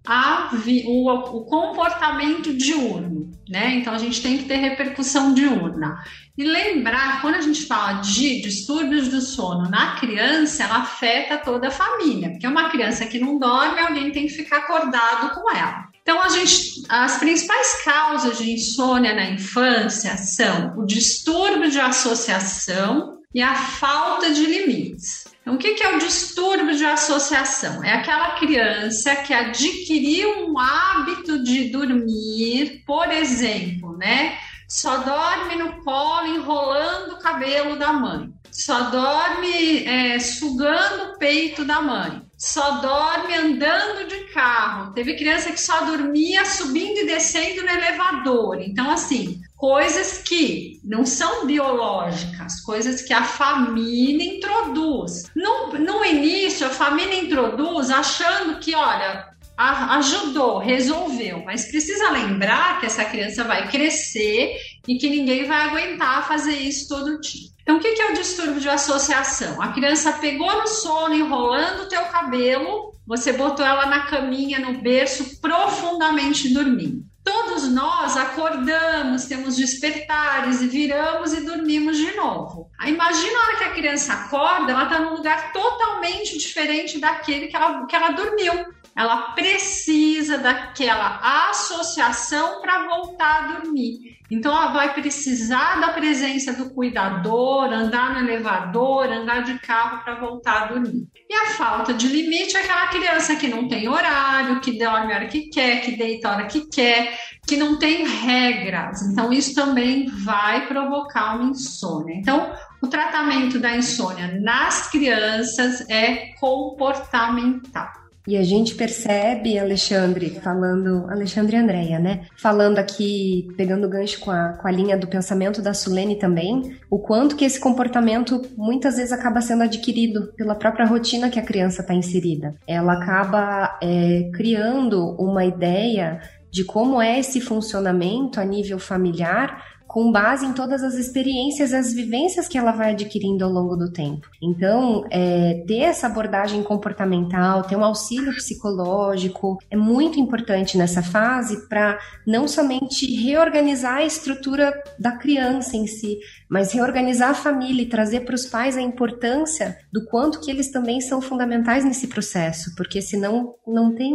a, 0.08 0.50
o, 0.86 1.10
o 1.10 1.46
comportamento 1.46 2.54
diurno, 2.54 3.30
né? 3.50 3.76
Então 3.76 3.94
a 3.94 3.98
gente 3.98 4.22
tem 4.22 4.38
que 4.38 4.46
ter 4.46 4.56
repercussão 4.56 5.34
diurna. 5.34 6.02
E 6.38 6.44
lembrar, 6.44 7.22
quando 7.22 7.36
a 7.36 7.42
gente 7.42 7.66
fala 7.66 7.94
de 8.00 8.42
distúrbios 8.42 9.08
do 9.10 9.20
sono 9.20 9.70
na 9.70 9.96
criança, 9.96 10.64
ela 10.64 10.78
afeta 10.78 11.38
toda 11.38 11.68
a 11.68 11.72
família, 11.72 12.30
porque 12.30 12.48
uma 12.48 12.70
criança 12.70 13.06
que 13.06 13.20
não 13.20 13.38
dorme, 13.38 13.80
alguém 13.80 14.12
tem 14.12 14.28
que 14.28 14.34
ficar 14.34 14.58
acordado 14.60 15.34
com 15.34 15.52
ela. 15.52 15.88
Então, 16.02 16.22
a 16.24 16.30
gente, 16.30 16.84
as 16.88 17.18
principais 17.18 17.84
causas 17.84 18.38
de 18.38 18.52
insônia 18.52 19.14
na 19.14 19.30
infância 19.30 20.16
são 20.16 20.78
o 20.78 20.86
distúrbio 20.86 21.70
de 21.70 21.82
associação 21.82 23.18
e 23.36 23.42
a 23.42 23.56
falta 23.56 24.32
de 24.32 24.46
limites. 24.46 25.26
Então, 25.48 25.56
o 25.56 25.60
que 25.60 25.82
é 25.82 25.96
o 25.96 26.00
distúrbio 26.00 26.76
de 26.76 26.84
associação? 26.84 27.82
É 27.82 27.94
aquela 27.94 28.32
criança 28.32 29.16
que 29.16 29.34
adquiriu 29.34 30.46
um 30.46 30.60
hábito 30.60 31.42
de 31.42 31.70
dormir, 31.70 32.84
por 32.86 33.10
exemplo, 33.10 33.96
né? 33.96 34.38
Só 34.68 34.98
dorme 34.98 35.56
no 35.56 35.82
colo 35.86 36.36
enrolando 36.36 37.14
o 37.14 37.20
cabelo 37.20 37.78
da 37.78 37.94
mãe, 37.94 38.30
só 38.52 38.90
dorme 38.90 39.86
é, 39.86 40.20
sugando 40.20 41.14
o 41.14 41.18
peito 41.18 41.64
da 41.64 41.82
mãe, 41.82 42.22
só 42.38 42.80
dorme 42.80 43.34
andando 43.36 44.08
de 44.08 44.26
carro. 44.32 44.94
Teve 44.94 45.16
criança 45.16 45.52
que 45.52 45.60
só 45.60 45.86
dormia 45.86 46.46
subindo 46.46 47.00
e 47.00 47.06
descendo 47.08 47.64
no 47.64 47.70
elevador. 47.70 48.62
Então, 48.62 48.92
assim, 48.92 49.42
coisas 49.56 50.20
que 50.20 50.80
não 50.84 51.04
são 51.04 51.48
biológicas, 51.48 52.62
coisas 52.62 53.02
que 53.02 53.14
a 53.14 53.24
família 53.24 54.36
introduz. 54.36 55.32
No, 55.36 55.74
no 55.74 56.06
início, 56.06 56.68
a 56.68 56.70
família 56.70 57.20
introduz 57.20 57.90
achando 57.90 58.60
que, 58.60 58.76
olha, 58.76 59.28
ajudou, 59.58 60.60
resolveu, 60.60 61.44
mas 61.44 61.66
precisa 61.66 62.12
lembrar 62.12 62.80
que 62.80 62.86
essa 62.86 63.04
criança 63.04 63.44
vai 63.44 63.68
crescer 63.70 64.56
e 64.88 64.98
que 64.98 65.10
ninguém 65.10 65.46
vai 65.46 65.62
aguentar 65.64 66.28
fazer 66.28 66.56
isso 66.56 66.88
todo 66.88 67.20
dia. 67.20 67.50
Então, 67.62 67.78
o 67.78 67.80
que 67.82 67.88
é 68.02 68.12
o 68.12 68.14
distúrbio 68.14 68.62
de 68.62 68.70
associação? 68.70 69.62
A 69.62 69.74
criança 69.74 70.14
pegou 70.14 70.62
no 70.62 70.68
sono, 70.68 71.14
enrolando 71.14 71.84
o 71.84 71.90
teu 71.90 72.02
cabelo, 72.06 72.94
você 73.06 73.34
botou 73.34 73.66
ela 73.66 73.86
na 73.88 74.06
caminha, 74.06 74.60
no 74.60 74.82
berço, 74.82 75.42
profundamente 75.42 76.54
dormindo. 76.54 77.06
Todos 77.26 77.68
nós 77.70 78.16
acordamos, 78.16 79.26
temos 79.26 79.58
despertares 79.58 80.62
e 80.62 80.68
viramos 80.68 81.34
e 81.34 81.42
dormimos 81.42 81.98
de 81.98 82.16
novo. 82.16 82.70
Imagina 82.86 83.38
a 83.38 83.42
hora 83.44 83.58
que 83.58 83.64
a 83.66 83.74
criança 83.74 84.14
acorda, 84.14 84.72
ela 84.72 84.84
está 84.84 85.00
num 85.00 85.14
lugar 85.14 85.52
totalmente 85.52 86.38
diferente 86.38 87.00
daquele 87.00 87.48
que 87.48 87.56
ela, 87.58 87.86
que 87.86 87.94
ela 87.94 88.12
dormiu. 88.12 88.54
Ela 88.98 89.34
precisa 89.34 90.40
daquela 90.40 91.20
associação 91.52 92.60
para 92.62 92.88
voltar 92.88 93.44
a 93.44 93.48
dormir. 93.60 94.18
Então, 94.30 94.52
ela 94.52 94.74
vai 94.74 94.94
precisar 94.96 95.80
da 95.80 95.90
presença 95.90 96.52
do 96.52 96.74
cuidador, 96.74 97.72
andar 97.72 98.14
no 98.14 98.28
elevador, 98.28 99.06
andar 99.06 99.44
de 99.44 99.60
carro 99.60 100.04
para 100.04 100.16
voltar 100.16 100.64
a 100.64 100.66
dormir. 100.66 101.08
E 101.30 101.34
a 101.34 101.52
falta 101.52 101.94
de 101.94 102.08
limite 102.08 102.58
é 102.58 102.62
aquela 102.62 102.88
criança 102.88 103.36
que 103.36 103.48
não 103.48 103.68
tem 103.68 103.88
horário, 103.88 104.60
que 104.62 104.80
dorme 104.80 105.14
a 105.14 105.18
hora 105.18 105.28
que 105.28 105.48
quer, 105.50 105.82
que 105.82 105.96
deita 105.96 106.28
a 106.28 106.32
hora 106.34 106.48
que 106.48 106.68
quer, 106.68 107.18
que 107.48 107.56
não 107.56 107.78
tem 107.78 108.04
regras. 108.04 109.04
Então, 109.04 109.32
isso 109.32 109.54
também 109.54 110.08
vai 110.08 110.66
provocar 110.68 111.36
uma 111.36 111.52
insônia. 111.52 112.16
Então, 112.16 112.52
o 112.82 112.88
tratamento 112.88 113.60
da 113.60 113.76
insônia 113.78 114.40
nas 114.42 114.90
crianças 114.90 115.88
é 115.88 116.34
comportamental. 116.40 118.07
E 118.28 118.36
a 118.36 118.44
gente 118.44 118.76
percebe, 118.76 119.58
Alexandre, 119.58 120.32
falando, 120.42 121.10
Alexandre 121.10 121.56
e 121.56 121.60
Andréia, 121.60 121.98
né? 121.98 122.26
Falando 122.36 122.78
aqui, 122.78 123.48
pegando 123.56 123.88
o 123.88 123.90
gancho 123.90 124.20
com 124.20 124.30
a, 124.30 124.50
com 124.50 124.68
a 124.68 124.72
linha 124.72 124.98
do 124.98 125.08
pensamento 125.08 125.62
da 125.62 125.74
Sulene 125.74 126.20
também, 126.20 126.78
o 126.90 127.00
quanto 127.00 127.38
que 127.38 127.46
esse 127.46 127.58
comportamento 127.58 128.42
muitas 128.58 128.98
vezes 128.98 129.14
acaba 129.14 129.40
sendo 129.40 129.64
adquirido 129.64 130.34
pela 130.36 130.56
própria 130.56 130.86
rotina 130.86 131.30
que 131.30 131.40
a 131.40 131.46
criança 131.46 131.82
está 131.82 131.94
inserida. 131.94 132.54
Ela 132.68 132.94
acaba 132.94 133.80
é, 133.82 134.30
criando 134.34 135.16
uma 135.18 135.46
ideia 135.46 136.20
de 136.52 136.66
como 136.66 137.02
é 137.02 137.20
esse 137.20 137.40
funcionamento 137.40 138.42
a 138.42 138.44
nível 138.44 138.78
familiar 138.78 139.64
com 139.88 140.12
base 140.12 140.46
em 140.46 140.54
todas 140.54 140.84
as 140.84 140.96
experiências 140.96 141.72
e 141.72 141.76
as 141.76 141.94
vivências 141.94 142.48
que 142.48 142.58
ela 142.58 142.72
vai 142.72 142.92
adquirindo 142.92 143.46
ao 143.46 143.52
longo 143.52 143.76
do 143.76 143.92
tempo. 143.92 144.28
Então, 144.42 145.06
é, 145.10 145.64
ter 145.66 145.80
essa 145.80 146.08
abordagem 146.08 146.62
comportamental, 146.62 147.64
ter 147.64 147.76
um 147.76 147.84
auxílio 147.84 148.34
psicológico 148.34 149.58
é 149.72 149.78
muito 149.78 150.20
importante 150.20 150.78
nessa 150.78 151.02
fase 151.02 151.68
para 151.70 151.98
não 152.26 152.48
somente 152.48 153.06
reorganizar 153.16 153.98
a 153.98 154.06
estrutura 154.06 154.74
da 155.00 155.14
criança 155.14 155.78
em 155.78 155.88
si, 155.88 156.20
mas 156.50 156.74
reorganizar 156.74 157.30
a 157.30 157.36
família 157.36 157.84
e 157.84 157.90
trazer 157.90 158.22
para 158.22 158.36
os 158.36 158.46
pais 158.46 158.78
a 158.78 158.82
importância 158.82 159.78
do 159.92 160.06
quanto 160.06 160.42
que 160.42 160.52
eles 160.52 160.72
também 160.72 161.00
são 161.00 161.22
fundamentais 161.22 161.86
nesse 161.86 162.08
processo, 162.08 162.76
porque 162.76 163.02
senão 163.02 163.56
não 163.66 163.96
tem, 163.96 164.14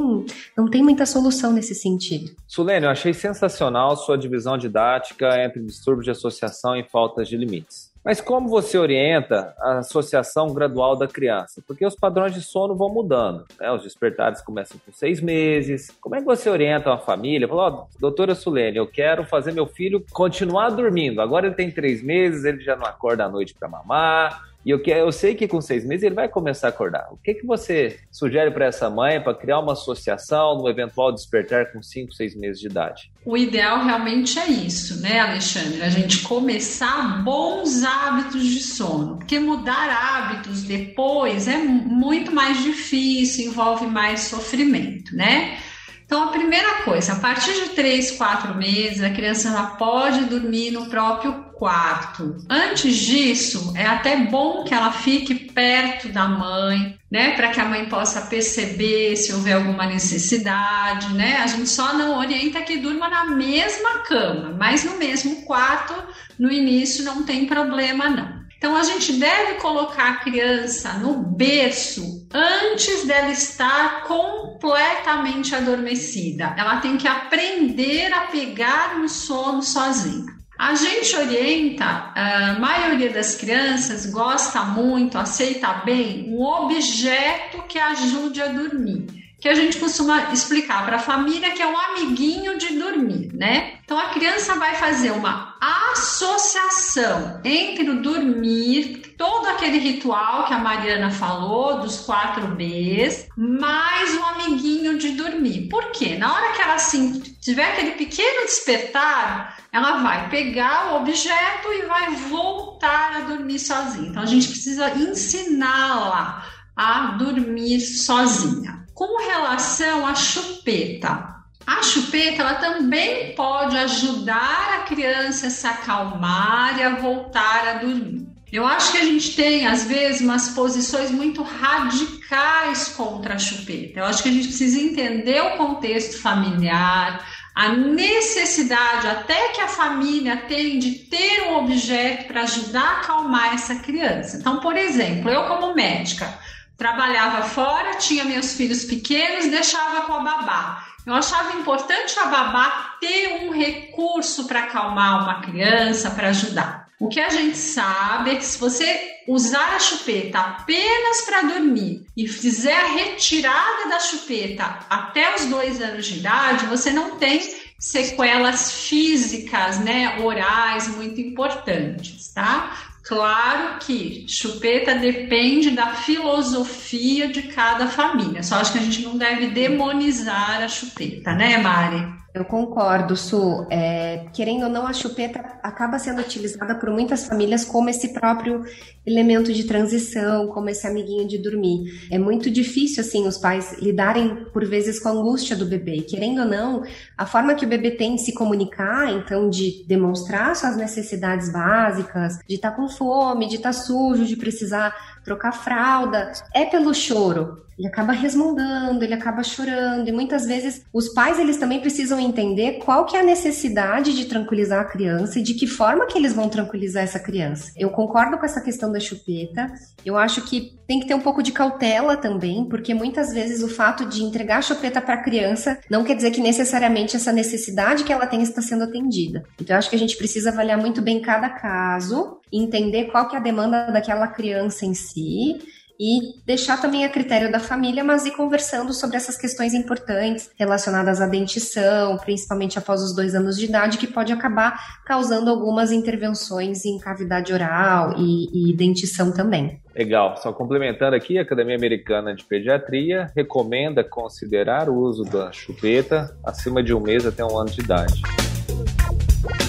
não 0.56 0.68
tem 0.68 0.82
muita 0.82 1.06
solução 1.06 1.52
nesse 1.52 1.74
sentido. 1.74 2.30
Sulene, 2.46 2.84
eu 2.84 2.90
achei 2.90 3.14
sensacional 3.14 3.96
sua 3.96 4.18
divisão 4.18 4.58
didática 4.58 5.42
entre 5.42 5.61
distúrbios 5.66 6.04
de 6.04 6.10
associação 6.10 6.76
e 6.76 6.84
faltas 6.84 7.28
de 7.28 7.36
limites. 7.36 7.92
Mas 8.04 8.20
como 8.20 8.48
você 8.48 8.76
orienta 8.76 9.54
a 9.60 9.78
associação 9.78 10.52
gradual 10.52 10.96
da 10.96 11.06
criança? 11.06 11.62
Porque 11.66 11.86
os 11.86 11.94
padrões 11.94 12.34
de 12.34 12.42
sono 12.42 12.74
vão 12.74 12.88
mudando. 12.88 13.44
Né? 13.60 13.70
Os 13.70 13.84
despertares 13.84 14.42
começam 14.42 14.80
com 14.84 14.92
seis 14.92 15.20
meses. 15.20 15.88
Como 16.00 16.16
é 16.16 16.18
que 16.18 16.24
você 16.24 16.50
orienta 16.50 16.90
uma 16.90 16.98
família? 16.98 17.46
Fala, 17.46 17.68
oh, 17.68 18.00
doutora 18.00 18.34
Sulene, 18.34 18.76
eu 18.76 18.88
quero 18.88 19.24
fazer 19.24 19.52
meu 19.52 19.66
filho 19.66 20.04
continuar 20.12 20.70
dormindo. 20.70 21.22
Agora 21.22 21.46
ele 21.46 21.54
tem 21.54 21.70
três 21.70 22.02
meses, 22.02 22.44
ele 22.44 22.60
já 22.60 22.74
não 22.74 22.86
acorda 22.86 23.24
à 23.24 23.28
noite 23.28 23.54
para 23.54 23.68
mamar 23.68 24.51
e 24.64 24.70
eu, 24.70 24.80
eu 24.84 25.12
sei 25.12 25.34
que 25.34 25.48
com 25.48 25.60
seis 25.60 25.84
meses 25.84 26.04
ele 26.04 26.14
vai 26.14 26.28
começar 26.28 26.68
a 26.68 26.70
acordar. 26.70 27.08
O 27.10 27.16
que, 27.16 27.34
que 27.34 27.46
você 27.46 27.98
sugere 28.10 28.50
para 28.50 28.66
essa 28.66 28.88
mãe 28.88 29.20
para 29.20 29.34
criar 29.34 29.58
uma 29.58 29.72
associação 29.72 30.58
no 30.58 30.68
eventual 30.68 31.12
despertar 31.12 31.72
com 31.72 31.82
cinco, 31.82 32.12
seis 32.12 32.34
meses 32.36 32.60
de 32.60 32.68
idade? 32.68 33.10
O 33.24 33.36
ideal 33.36 33.84
realmente 33.84 34.38
é 34.38 34.46
isso, 34.46 35.00
né, 35.00 35.20
Alexandre? 35.20 35.82
A 35.82 35.90
gente 35.90 36.22
começar 36.22 37.22
bons 37.24 37.82
hábitos 37.82 38.44
de 38.46 38.60
sono. 38.60 39.16
Porque 39.16 39.38
mudar 39.38 39.90
hábitos 39.90 40.62
depois 40.62 41.48
é 41.48 41.58
muito 41.58 42.32
mais 42.32 42.62
difícil, 42.62 43.46
envolve 43.46 43.86
mais 43.86 44.20
sofrimento, 44.22 45.14
né? 45.16 45.58
Então, 46.04 46.24
a 46.24 46.32
primeira 46.32 46.82
coisa, 46.82 47.14
a 47.14 47.16
partir 47.16 47.52
de 47.54 47.70
três, 47.70 48.10
quatro 48.12 48.54
meses, 48.54 49.02
a 49.02 49.10
criança 49.10 49.50
já 49.50 49.62
pode 49.62 50.24
dormir 50.26 50.70
no 50.70 50.86
próprio 50.86 51.52
quarto. 51.62 52.36
Antes 52.50 52.96
disso, 52.96 53.72
é 53.76 53.86
até 53.86 54.16
bom 54.16 54.64
que 54.64 54.74
ela 54.74 54.90
fique 54.90 55.34
perto 55.34 56.08
da 56.08 56.26
mãe, 56.26 56.98
né, 57.10 57.36
para 57.36 57.50
que 57.50 57.60
a 57.60 57.64
mãe 57.64 57.88
possa 57.88 58.22
perceber 58.22 59.16
se 59.16 59.32
houver 59.32 59.54
alguma 59.54 59.86
necessidade, 59.86 61.14
né? 61.14 61.36
A 61.36 61.46
gente 61.46 61.68
só 61.68 61.92
não 61.92 62.18
orienta 62.18 62.62
que 62.62 62.78
durma 62.78 63.08
na 63.08 63.26
mesma 63.26 64.00
cama, 64.00 64.56
mas 64.58 64.82
no 64.84 64.98
mesmo 64.98 65.42
quarto, 65.42 65.94
no 66.36 66.50
início 66.50 67.04
não 67.04 67.22
tem 67.22 67.46
problema 67.46 68.08
não. 68.08 68.41
Então 68.62 68.76
a 68.76 68.84
gente 68.84 69.14
deve 69.14 69.54
colocar 69.54 70.08
a 70.08 70.16
criança 70.18 70.92
no 70.92 71.14
berço 71.14 72.28
antes 72.32 73.04
dela 73.04 73.32
estar 73.32 74.04
completamente 74.04 75.52
adormecida. 75.52 76.54
Ela 76.56 76.76
tem 76.76 76.96
que 76.96 77.08
aprender 77.08 78.14
a 78.14 78.20
pegar 78.28 79.00
no 79.00 79.08
sono 79.08 79.64
sozinha. 79.64 80.32
A 80.56 80.76
gente 80.76 81.16
orienta, 81.16 82.12
a 82.14 82.56
maioria 82.60 83.10
das 83.10 83.34
crianças 83.34 84.06
gosta 84.06 84.62
muito, 84.62 85.18
aceita 85.18 85.82
bem 85.84 86.32
um 86.32 86.40
objeto 86.40 87.64
que 87.66 87.80
ajude 87.80 88.40
a 88.40 88.46
dormir 88.46 89.21
que 89.42 89.48
a 89.48 89.54
gente 89.56 89.76
costuma 89.78 90.32
explicar 90.32 90.86
para 90.86 90.96
a 90.96 91.00
família 91.00 91.50
que 91.50 91.60
é 91.60 91.66
um 91.66 91.76
amiguinho 91.76 92.56
de 92.56 92.78
dormir, 92.78 93.28
né? 93.34 93.80
Então 93.84 93.98
a 93.98 94.10
criança 94.10 94.54
vai 94.54 94.76
fazer 94.76 95.10
uma 95.10 95.56
associação 95.60 97.40
entre 97.42 97.90
o 97.90 98.00
dormir, 98.00 99.16
todo 99.18 99.48
aquele 99.48 99.78
ritual 99.78 100.46
que 100.46 100.54
a 100.54 100.58
Mariana 100.58 101.10
falou, 101.10 101.80
dos 101.80 102.02
quatro 102.02 102.54
Bs, 102.54 103.30
mais 103.36 104.16
o 104.16 104.22
amiguinho 104.22 104.96
de 104.96 105.10
dormir. 105.10 105.68
Por 105.68 105.90
quê? 105.90 106.16
Na 106.16 106.32
hora 106.32 106.52
que 106.52 106.62
ela 106.62 106.74
assim, 106.74 107.18
tiver 107.40 107.64
aquele 107.64 107.92
pequeno 107.92 108.42
despertar, 108.42 109.56
ela 109.72 109.96
vai 110.04 110.28
pegar 110.28 110.92
o 110.92 110.96
objeto 110.98 111.72
e 111.72 111.82
vai 111.86 112.14
voltar 112.14 113.16
a 113.16 113.20
dormir 113.22 113.58
sozinha. 113.58 114.08
Então 114.08 114.22
a 114.22 114.26
gente 114.26 114.46
precisa 114.46 114.88
ensiná-la 114.90 116.46
a 116.76 117.16
dormir 117.18 117.80
sozinha. 117.80 118.81
Com 118.94 119.18
relação 119.26 120.06
à 120.06 120.14
chupeta, 120.14 121.32
a 121.66 121.82
chupeta 121.82 122.42
ela 122.42 122.54
também 122.54 123.34
pode 123.34 123.76
ajudar 123.78 124.80
a 124.80 124.82
criança 124.82 125.46
a 125.46 125.50
se 125.50 125.66
acalmar 125.66 126.78
e 126.78 126.82
a 126.82 126.96
voltar 126.96 127.68
a 127.68 127.72
dormir. 127.74 128.26
Eu 128.52 128.66
acho 128.66 128.92
que 128.92 128.98
a 128.98 129.04
gente 129.04 129.34
tem, 129.34 129.66
às 129.66 129.84
vezes, 129.84 130.20
umas 130.20 130.50
posições 130.50 131.10
muito 131.10 131.42
radicais 131.42 132.88
contra 132.88 133.34
a 133.34 133.38
chupeta. 133.38 134.00
Eu 134.00 134.04
acho 134.04 134.22
que 134.22 134.28
a 134.28 134.32
gente 134.32 134.48
precisa 134.48 134.78
entender 134.78 135.40
o 135.40 135.56
contexto 135.56 136.20
familiar, 136.20 137.26
a 137.54 137.70
necessidade 137.70 139.06
até 139.06 139.48
que 139.52 139.60
a 139.62 139.68
família 139.68 140.36
tem 140.36 140.78
de 140.78 140.90
ter 140.90 141.48
um 141.48 141.56
objeto 141.58 142.26
para 142.26 142.42
ajudar 142.42 142.82
a 142.82 143.00
acalmar 143.00 143.54
essa 143.54 143.76
criança. 143.76 144.36
Então, 144.36 144.60
por 144.60 144.76
exemplo, 144.76 145.30
eu 145.30 145.44
como 145.44 145.74
médica, 145.74 146.38
trabalhava 146.82 147.44
fora, 147.44 147.94
tinha 147.94 148.24
meus 148.24 148.54
filhos 148.54 148.84
pequenos, 148.84 149.46
deixava 149.46 150.00
com 150.00 150.14
a 150.14 150.20
babá. 150.20 150.84
Eu 151.06 151.14
achava 151.14 151.56
importante 151.56 152.18
a 152.18 152.24
babá 152.24 152.96
ter 153.00 153.44
um 153.44 153.52
recurso 153.52 154.48
para 154.48 154.64
acalmar 154.64 155.22
uma 155.22 155.40
criança, 155.42 156.10
para 156.10 156.30
ajudar. 156.30 156.88
O 156.98 157.08
que 157.08 157.20
a 157.20 157.28
gente 157.28 157.56
sabe 157.56 158.32
é 158.32 158.34
que 158.34 158.44
se 158.44 158.58
você 158.58 159.00
usar 159.28 159.76
a 159.76 159.78
chupeta 159.78 160.40
apenas 160.40 161.20
para 161.20 161.42
dormir 161.42 162.04
e 162.16 162.26
fizer 162.26 162.74
a 162.76 162.88
retirada 162.88 163.88
da 163.88 164.00
chupeta 164.00 164.80
até 164.90 165.36
os 165.36 165.44
dois 165.44 165.80
anos 165.80 166.04
de 166.04 166.18
idade, 166.18 166.66
você 166.66 166.90
não 166.90 167.16
tem 167.16 167.40
sequelas 167.78 168.72
físicas, 168.88 169.78
né, 169.78 170.18
orais 170.20 170.88
muito 170.88 171.20
importantes, 171.20 172.32
tá? 172.32 172.91
Claro 173.02 173.78
que 173.80 174.26
chupeta 174.28 174.94
depende 174.94 175.70
da 175.72 175.94
filosofia 175.94 177.28
de 177.28 177.42
cada 177.42 177.88
família. 177.88 178.42
Só 178.42 178.56
acho 178.56 178.72
que 178.72 178.78
a 178.78 178.82
gente 178.82 179.02
não 179.02 179.18
deve 179.18 179.48
demonizar 179.48 180.62
a 180.62 180.68
chupeta, 180.68 181.34
né, 181.34 181.58
Mari? 181.58 182.21
Eu 182.34 182.46
concordo, 182.46 183.14
Su. 183.14 183.66
É, 183.68 184.24
querendo 184.32 184.62
ou 184.62 184.70
não, 184.70 184.86
a 184.86 184.92
chupeta 184.94 185.38
acaba 185.62 185.98
sendo 185.98 186.22
utilizada 186.22 186.74
por 186.76 186.88
muitas 186.90 187.26
famílias 187.26 187.62
como 187.62 187.90
esse 187.90 188.14
próprio 188.14 188.64
elemento 189.04 189.52
de 189.52 189.64
transição, 189.64 190.46
como 190.46 190.70
esse 190.70 190.86
amiguinho 190.86 191.28
de 191.28 191.36
dormir. 191.36 192.08
É 192.10 192.18
muito 192.18 192.50
difícil, 192.50 193.02
assim, 193.02 193.26
os 193.26 193.36
pais 193.36 193.76
lidarem, 193.78 194.46
por 194.50 194.64
vezes, 194.64 194.98
com 194.98 195.10
a 195.10 195.12
angústia 195.12 195.54
do 195.54 195.66
bebê. 195.66 196.00
Querendo 196.02 196.40
ou 196.40 196.48
não, 196.48 196.82
a 197.18 197.26
forma 197.26 197.54
que 197.54 197.66
o 197.66 197.68
bebê 197.68 197.90
tem 197.90 198.14
de 198.14 198.22
se 198.22 198.32
comunicar, 198.32 199.12
então, 199.12 199.50
de 199.50 199.84
demonstrar 199.86 200.56
suas 200.56 200.76
necessidades 200.76 201.52
básicas, 201.52 202.38
de 202.48 202.54
estar 202.54 202.70
tá 202.70 202.76
com 202.76 202.88
fome, 202.88 203.46
de 203.46 203.56
estar 203.56 203.70
tá 203.70 203.72
sujo, 203.74 204.24
de 204.24 204.36
precisar 204.36 204.94
trocar 205.24 205.52
fralda, 205.52 206.32
é 206.54 206.64
pelo 206.64 206.94
choro. 206.94 207.62
Ele 207.78 207.88
acaba 207.88 208.12
resmungando, 208.12 209.02
ele 209.02 209.14
acaba 209.14 209.42
chorando, 209.42 210.06
e 210.06 210.12
muitas 210.12 210.44
vezes 210.46 210.84
os 210.92 211.08
pais 211.08 211.38
eles 211.38 211.56
também 211.56 211.80
precisam 211.80 212.20
entender 212.20 212.78
qual 212.84 213.06
que 213.06 213.16
é 213.16 213.20
a 213.20 213.24
necessidade 213.24 214.14
de 214.14 214.26
tranquilizar 214.26 214.80
a 214.80 214.84
criança 214.84 215.38
e 215.38 215.42
de 215.42 215.54
que 215.54 215.66
forma 215.66 216.06
que 216.06 216.18
eles 216.18 216.32
vão 216.32 216.48
tranquilizar 216.48 217.02
essa 217.02 217.18
criança. 217.18 217.72
Eu 217.76 217.90
concordo 217.90 218.38
com 218.38 218.44
essa 218.44 218.60
questão 218.60 218.92
da 218.92 219.00
chupeta. 219.00 219.72
Eu 220.04 220.16
acho 220.16 220.42
que 220.42 220.78
tem 220.86 221.00
que 221.00 221.06
ter 221.06 221.14
um 221.14 221.20
pouco 221.20 221.42
de 221.42 221.50
cautela 221.50 222.16
também, 222.16 222.66
porque 222.66 222.92
muitas 222.92 223.32
vezes 223.32 223.62
o 223.62 223.68
fato 223.68 224.04
de 224.04 224.22
entregar 224.22 224.58
a 224.58 224.62
chupeta 224.62 225.00
para 225.00 225.14
a 225.14 225.22
criança 225.22 225.78
não 225.88 226.04
quer 226.04 226.14
dizer 226.14 226.30
que 226.30 226.40
necessariamente 226.40 227.16
essa 227.16 227.32
necessidade 227.32 228.04
que 228.04 228.12
ela 228.12 228.26
tem 228.26 228.42
está 228.42 228.60
sendo 228.60 228.84
atendida. 228.84 229.42
Então 229.60 229.74
eu 229.74 229.78
acho 229.78 229.88
que 229.88 229.96
a 229.96 229.98
gente 229.98 230.16
precisa 230.16 230.50
avaliar 230.50 230.78
muito 230.78 231.00
bem 231.00 231.20
cada 231.20 231.48
caso, 231.48 232.38
entender 232.52 233.04
qual 233.06 233.28
que 233.28 233.36
é 233.36 233.38
a 233.38 233.42
demanda 233.42 233.90
daquela 233.90 234.28
criança 234.28 234.84
em 234.84 234.94
si 234.94 235.58
e 236.02 236.42
deixar 236.44 236.80
também 236.80 237.04
a 237.04 237.08
critério 237.08 237.52
da 237.52 237.60
família, 237.60 238.02
mas 238.02 238.26
ir 238.26 238.32
conversando 238.32 238.92
sobre 238.92 239.16
essas 239.16 239.36
questões 239.36 239.72
importantes 239.72 240.50
relacionadas 240.58 241.20
à 241.20 241.28
dentição, 241.28 242.16
principalmente 242.18 242.76
após 242.76 243.00
os 243.02 243.14
dois 243.14 243.36
anos 243.36 243.56
de 243.56 243.66
idade, 243.66 243.98
que 243.98 244.08
pode 244.08 244.32
acabar 244.32 245.02
causando 245.06 245.48
algumas 245.48 245.92
intervenções 245.92 246.84
em 246.84 246.98
cavidade 246.98 247.52
oral 247.52 248.14
e, 248.18 248.72
e 248.72 248.76
dentição 248.76 249.32
também. 249.32 249.80
Legal. 249.94 250.36
Só 250.38 250.52
complementando 250.52 251.14
aqui, 251.14 251.38
a 251.38 251.42
Academia 251.42 251.76
Americana 251.76 252.34
de 252.34 252.42
Pediatria 252.44 253.30
recomenda 253.36 254.02
considerar 254.02 254.88
o 254.88 254.96
uso 254.96 255.22
da 255.22 255.52
chupeta 255.52 256.36
acima 256.44 256.82
de 256.82 256.92
um 256.92 257.00
mês 257.00 257.24
até 257.24 257.44
um 257.44 257.56
ano 257.56 257.70
de 257.70 257.80
idade. 257.80 258.22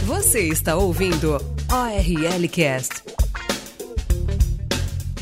Você 0.06 0.48
está 0.50 0.76
ouvindo 0.76 1.38
ORL 1.74 2.48
Cast. 2.50 3.02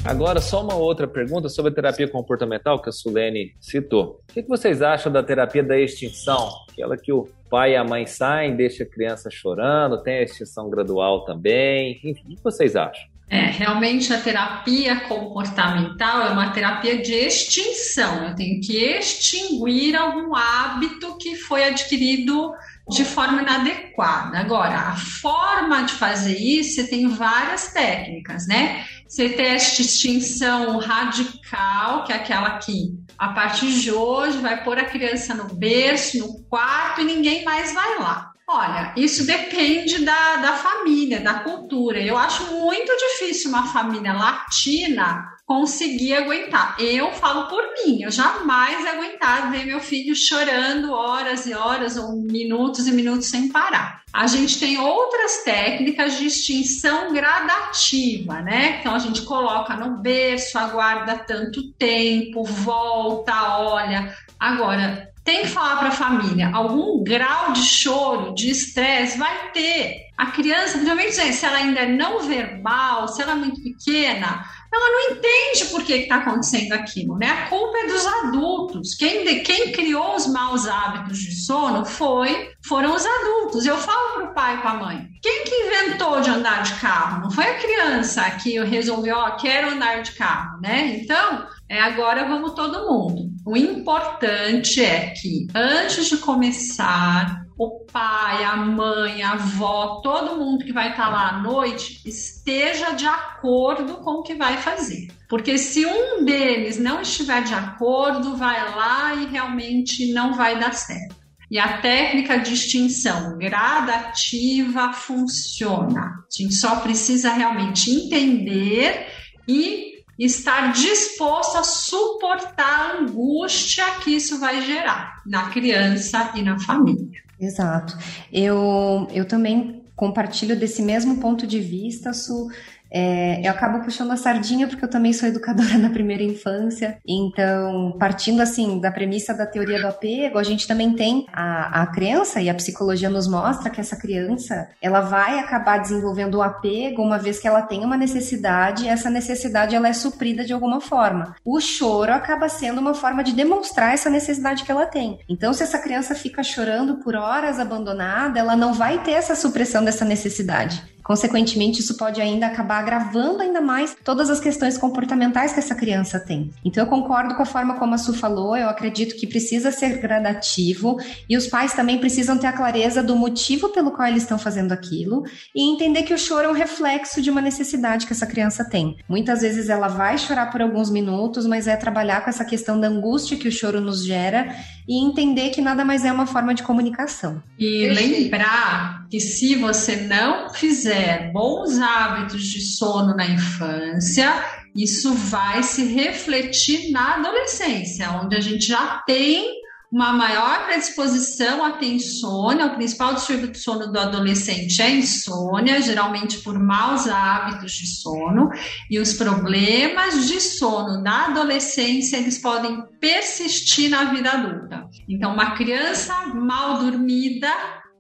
Agora, 0.04 0.42
só 0.42 0.62
uma 0.62 0.76
outra 0.76 1.08
pergunta 1.08 1.48
sobre 1.48 1.72
a 1.72 1.74
terapia 1.74 2.10
comportamental 2.10 2.82
que 2.82 2.90
a 2.90 2.92
Sulene 2.92 3.54
citou. 3.58 4.20
O 4.30 4.34
que 4.34 4.42
vocês 4.42 4.82
acham 4.82 5.10
da 5.10 5.24
terapia 5.24 5.64
da 5.64 5.80
extinção? 5.80 6.50
Aquela 6.70 6.98
que 6.98 7.14
o 7.14 7.30
pai 7.50 7.72
e 7.72 7.76
a 7.78 7.86
mãe 7.86 8.06
saem, 8.06 8.58
deixa 8.58 8.84
a 8.84 8.86
criança 8.86 9.30
chorando, 9.32 10.04
tem 10.04 10.16
a 10.16 10.24
extinção 10.24 10.70
gradual 10.70 11.24
também. 11.24 12.02
Enfim, 12.04 12.34
o 12.34 12.36
que 12.36 12.44
vocês 12.44 12.76
acham? 12.76 13.10
É, 13.30 13.46
realmente 13.46 14.12
a 14.12 14.20
terapia 14.20 15.00
comportamental 15.08 16.22
é 16.22 16.32
uma 16.32 16.50
terapia 16.50 17.02
de 17.02 17.14
extinção. 17.14 18.28
Eu 18.28 18.36
tenho 18.36 18.60
que 18.60 18.76
extinguir 18.76 19.96
algum 19.96 20.36
hábito 20.36 21.18
que 21.18 21.38
foi 21.38 21.64
adquirido 21.64 22.52
de 22.90 23.06
forma 23.06 23.42
inadequada. 23.42 24.40
Agora, 24.40 24.76
a 24.76 24.96
forma 24.96 25.84
de 25.84 25.94
fazer 25.94 26.38
isso, 26.38 26.76
você 26.76 26.88
tem 26.88 27.08
várias 27.08 27.72
técnicas, 27.72 28.48
né? 28.48 28.86
Você 29.08 29.30
tem 29.30 29.48
esta 29.48 29.82
extinção 29.82 30.78
radical, 30.78 32.04
que 32.04 32.12
é 32.12 32.16
aquela 32.16 32.58
que, 32.58 32.94
a 33.18 33.30
partir 33.30 33.72
de 33.80 33.92
hoje, 33.92 34.38
vai 34.40 34.64
pôr 34.64 34.78
a 34.78 34.86
criança 34.86 35.34
no 35.34 35.54
berço, 35.54 36.20
no 36.20 36.44
quarto 36.46 37.02
e 37.02 37.06
ninguém 37.06 37.44
mais 37.44 37.74
vai 37.74 38.00
lá. 38.00 38.32
Olha, 38.48 38.94
isso 38.98 39.26
depende 39.26 40.04
da, 40.04 40.38
da 40.38 40.54
família, 40.54 41.22
da 41.22 41.36
cultura. 41.36 42.02
Eu 42.02 42.18
acho 42.18 42.46
muito 42.60 42.92
difícil 42.98 43.50
uma 43.50 43.68
família 43.68 44.12
latina 44.12 45.31
conseguir 45.52 46.14
aguentar. 46.14 46.78
Eu 46.80 47.12
falo 47.12 47.50
por 47.50 47.62
mim, 47.74 48.04
eu 48.04 48.10
jamais 48.10 48.88
aguentar 48.88 49.52
ver 49.52 49.66
meu 49.66 49.82
filho 49.82 50.16
chorando 50.16 50.94
horas 50.94 51.46
e 51.46 51.54
horas 51.54 51.98
ou 51.98 52.16
minutos 52.16 52.88
e 52.88 52.92
minutos 52.94 53.28
sem 53.28 53.50
parar. 53.50 54.02
A 54.14 54.28
gente 54.28 54.58
tem 54.58 54.80
outras 54.80 55.44
técnicas 55.44 56.18
de 56.18 56.28
extinção 56.28 57.12
gradativa, 57.12 58.42
né? 58.42 58.78
Então 58.80 58.96
a 58.96 59.00
gente 59.00 59.24
coloca 59.24 59.76
no 59.76 59.98
berço, 59.98 60.58
aguarda 60.58 61.18
tanto 61.18 61.70
tempo, 61.74 62.46
volta, 62.46 63.60
olha. 63.60 64.16
Agora, 64.40 65.12
tem 65.26 65.42
que 65.42 65.50
falar 65.50 65.78
para 65.78 65.90
a 65.90 65.92
família, 65.92 66.50
algum 66.54 67.04
grau 67.04 67.52
de 67.52 67.64
choro, 67.64 68.34
de 68.34 68.50
estresse 68.50 69.18
vai 69.18 69.52
ter. 69.52 70.10
A 70.18 70.28
criança, 70.28 70.78
principalmente 70.78 71.14
se 71.14 71.46
ela 71.46 71.58
ainda 71.58 71.82
é 71.82 71.88
não 71.88 72.24
verbal, 72.24 73.08
se 73.08 73.22
ela 73.22 73.34
é 73.34 73.36
muito 73.36 73.62
pequena, 73.62 74.46
ela 74.74 74.90
não 74.90 75.16
entende 75.16 75.66
por 75.70 75.84
que 75.84 75.94
está 75.94 76.16
acontecendo 76.16 76.72
aquilo, 76.72 77.18
né? 77.18 77.28
A 77.28 77.50
culpa 77.50 77.78
é 77.80 77.88
dos 77.88 78.06
adultos. 78.06 78.96
Quem, 78.96 79.44
quem 79.44 79.72
criou 79.74 80.16
os 80.16 80.28
maus 80.28 80.66
hábitos 80.66 81.20
de 81.20 81.36
sono 81.44 81.84
foi, 81.84 82.52
foram 82.66 82.96
os 82.96 83.06
adultos. 83.06 83.66
Eu 83.66 83.78
falo 83.78 84.14
para 84.14 84.24
o 84.24 84.34
pai 84.34 84.56
e 84.56 84.58
para 84.60 84.72
a 84.72 84.76
mãe. 84.76 85.08
Quem 85.22 85.44
que 85.44 85.54
inventou 85.54 86.22
de 86.22 86.30
andar 86.30 86.64
de 86.64 86.74
carro? 86.76 87.24
Não 87.24 87.32
foi 87.32 87.44
a 87.44 87.60
criança 87.60 88.30
que 88.32 88.58
resolveu, 88.64 89.18
ó, 89.18 89.32
quero 89.32 89.72
andar 89.72 90.02
de 90.02 90.14
carro, 90.14 90.62
né? 90.62 91.00
Então, 91.02 91.46
é, 91.68 91.80
agora 91.80 92.26
vamos 92.26 92.54
todo 92.54 92.88
mundo. 92.88 93.30
O 93.46 93.58
importante 93.58 94.84
é 94.84 95.10
que 95.10 95.48
antes 95.54 96.08
de 96.08 96.18
começar 96.18 97.46
o 97.64 97.86
pai, 97.86 98.44
a 98.44 98.56
mãe, 98.56 99.22
a 99.22 99.34
avó, 99.34 100.02
todo 100.02 100.36
mundo 100.36 100.66
que 100.66 100.74
vai 100.74 100.90
estar 100.90 101.10
lá 101.10 101.30
à 101.30 101.42
noite 101.44 102.02
esteja 102.04 102.94
de 102.94 103.06
acordo 103.06 103.98
com 103.98 104.14
o 104.14 104.24
que 104.24 104.34
vai 104.34 104.58
fazer. 104.58 105.10
Porque 105.30 105.60
se 105.60 105.86
um 105.86 106.26
deles 106.26 106.80
não 106.80 107.02
estiver 107.02 107.44
de 107.44 107.54
acordo, 107.54 108.36
vai 108.36 108.60
lá 108.76 109.14
e 109.14 109.28
realmente 109.28 110.12
não 110.12 110.34
vai 110.34 110.60
dar 110.60 110.74
certo. 110.74 111.16
E 111.52 111.60
a 111.60 111.78
técnica 111.78 112.40
de 112.40 112.52
extinção 112.56 113.38
gradativa 113.38 114.92
funciona. 114.94 116.02
A 116.02 116.36
gente 116.36 116.56
só 116.56 116.78
precisa 116.78 117.32
realmente 117.32 117.92
entender 117.92 119.06
e 119.48 119.91
estar 120.26 120.72
disposto 120.74 121.58
a 121.58 121.64
suportar 121.64 122.96
a 122.96 123.00
angústia 123.00 123.84
que 124.04 124.12
isso 124.12 124.40
vai 124.40 124.62
gerar 124.62 125.22
na 125.26 125.50
criança 125.50 126.32
e 126.36 126.42
na 126.42 126.60
família. 126.60 127.22
Exato. 127.40 127.98
Eu, 128.32 129.08
eu 129.12 129.26
também 129.26 129.84
compartilho 129.96 130.56
desse 130.56 130.82
mesmo 130.82 131.18
ponto 131.18 131.48
de 131.48 131.60
vista, 131.60 132.14
Su. 132.14 132.50
É, 132.92 133.40
eu 133.46 133.52
acabo 133.52 133.80
puxando 133.84 134.12
a 134.12 134.18
sardinha 134.18 134.68
porque 134.68 134.84
eu 134.84 134.90
também 134.90 135.14
sou 135.14 135.30
educadora 135.30 135.78
na 135.80 135.90
primeira 135.90 136.24
infância. 136.24 136.98
Então, 137.08 137.96
partindo 137.98 138.42
assim 138.42 138.80
da 138.80 138.92
premissa 138.92 139.34
da 139.34 139.46
teoria 139.46 139.80
do 139.80 139.88
apego, 139.88 140.38
a 140.38 140.44
gente 140.44 140.68
também 140.68 140.94
tem 140.94 141.26
a, 141.32 141.84
a 141.84 141.88
criança 141.88 142.42
e 142.42 142.50
a 142.50 142.54
psicologia 142.54 143.10
nos 143.10 143.28
mostra 143.28 143.70
que 143.70 143.80
essa 143.80 143.96
criança 143.96 144.70
ela 144.82 145.02
vai 145.02 145.40
acabar 145.40 145.78
desenvolvendo 145.78 146.36
o 146.36 146.42
apego 146.42 147.02
uma 147.02 147.18
vez 147.18 147.40
que 147.40 147.48
ela 147.48 147.62
tem 147.62 147.86
uma 147.86 147.96
necessidade. 147.96 148.86
E 148.86 148.90
essa 148.90 149.10
necessidade 149.10 149.76
ela 149.76 149.88
é 149.88 149.94
suprida 149.94 150.44
de 150.44 150.52
alguma 150.52 150.82
forma. 150.82 151.36
O 151.46 151.60
choro 151.62 152.14
acaba 152.14 152.50
sendo 152.50 152.82
uma 152.82 152.94
forma 152.94 153.24
de 153.24 153.34
demonstrar 153.34 153.94
essa 153.94 154.10
necessidade 154.10 154.64
que 154.64 154.72
ela 154.72 154.86
tem. 154.86 155.20
Então, 155.30 155.54
se 155.54 155.64
essa 155.64 155.80
criança 155.80 156.14
fica 156.14 156.44
chorando 156.44 156.98
por 156.98 157.16
horas 157.16 157.60
abandonada, 157.60 158.40
ela 158.40 158.56
não 158.56 158.74
vai 158.74 159.02
ter 159.04 159.12
essa 159.12 159.36
supressão 159.36 159.84
dessa 159.84 160.04
necessidade. 160.04 160.84
Consequentemente, 161.12 161.82
isso 161.82 161.98
pode 161.98 162.22
ainda 162.22 162.48
acabar 162.48 162.80
agravando 162.80 163.42
ainda 163.42 163.60
mais 163.60 163.98
todas 164.02 164.30
as 164.30 164.40
questões 164.40 164.78
comportamentais 164.78 165.52
que 165.52 165.60
essa 165.60 165.76
criança 165.76 166.18
tem. 166.18 166.54
Então, 166.64 166.86
eu 166.86 166.90
concordo 166.90 167.36
com 167.36 167.44
a 167.44 167.46
forma 167.46 167.74
como 167.74 167.94
a 167.94 167.98
Su 167.98 168.14
falou, 168.14 168.56
eu 168.56 168.70
acredito 168.70 169.18
que 169.18 169.28
precisa 169.28 169.74
ser 169.74 169.98
gradativo 169.98 170.98
e 171.28 171.36
os 171.36 171.48
pais 171.48 171.74
também 171.74 171.98
precisam 171.98 172.38
ter 172.38 172.48
a 172.48 172.54
clareza 172.54 173.04
do 173.04 173.14
motivo 173.14 173.68
pelo 173.74 173.92
qual 173.92 174.08
eles 174.08 174.24
estão 174.24 174.40
fazendo 174.40 174.72
aquilo 174.72 175.24
e 175.54 175.62
entender 175.70 176.04
que 176.04 176.14
o 176.14 176.18
choro 176.18 176.46
é 176.46 176.50
um 176.50 176.54
reflexo 176.54 177.22
de 177.22 177.30
uma 177.30 177.42
necessidade 177.42 178.08
que 178.08 178.14
essa 178.14 178.26
criança 178.26 178.64
tem. 178.64 178.96
Muitas 179.10 179.42
vezes 179.42 179.68
ela 179.68 179.90
vai 179.90 180.18
chorar 180.18 180.50
por 180.50 180.62
alguns 180.62 180.90
minutos, 180.90 181.46
mas 181.46 181.68
é 181.68 181.76
trabalhar 181.76 182.24
com 182.24 182.30
essa 182.30 182.46
questão 182.46 182.80
da 182.80 182.88
angústia 182.88 183.36
que 183.36 183.50
o 183.50 183.52
choro 183.52 183.82
nos 183.82 184.06
gera 184.06 184.56
e 184.88 185.04
entender 185.06 185.50
que 185.50 185.62
nada 185.62 185.84
mais 185.84 186.06
é 186.06 186.12
uma 186.12 186.26
forma 186.26 186.54
de 186.54 186.64
comunicação. 186.64 187.44
E 187.60 187.90
lembrar 187.90 189.08
que 189.10 189.20
se 189.20 189.56
você 189.56 189.98
não 189.98 190.50
fizer 190.54 191.01
bons 191.32 191.80
hábitos 191.80 192.44
de 192.44 192.62
sono 192.62 193.16
na 193.16 193.26
infância, 193.26 194.34
isso 194.76 195.14
vai 195.14 195.64
se 195.64 195.84
refletir 195.84 196.92
na 196.92 197.16
adolescência, 197.16 198.12
onde 198.12 198.36
a 198.36 198.40
gente 198.40 198.66
já 198.66 199.02
tem 199.06 199.62
uma 199.92 200.14
maior 200.14 200.66
predisposição 200.68 201.66
a 201.66 201.72
ter 201.72 201.88
insônia. 201.88 202.68
O 202.68 202.76
principal 202.76 203.14
distúrbio 203.14 203.50
do 203.50 203.58
sono 203.58 203.92
do 203.92 204.00
adolescente 204.00 204.82
é 204.82 204.90
insônia, 204.90 205.82
geralmente 205.82 206.38
por 206.38 206.58
maus 206.58 207.08
hábitos 207.08 207.74
de 207.74 207.88
sono. 207.88 208.50
E 208.90 208.98
os 209.00 209.14
problemas 209.14 210.28
de 210.28 210.40
sono 210.40 211.02
na 211.02 211.26
adolescência, 211.26 212.16
eles 212.16 212.38
podem 212.38 212.82
persistir 213.02 213.90
na 213.90 214.06
vida 214.06 214.32
adulta. 214.32 214.86
Então, 215.10 215.34
uma 215.34 215.52
criança 215.58 216.28
mal 216.28 216.80
dormida 216.80 217.52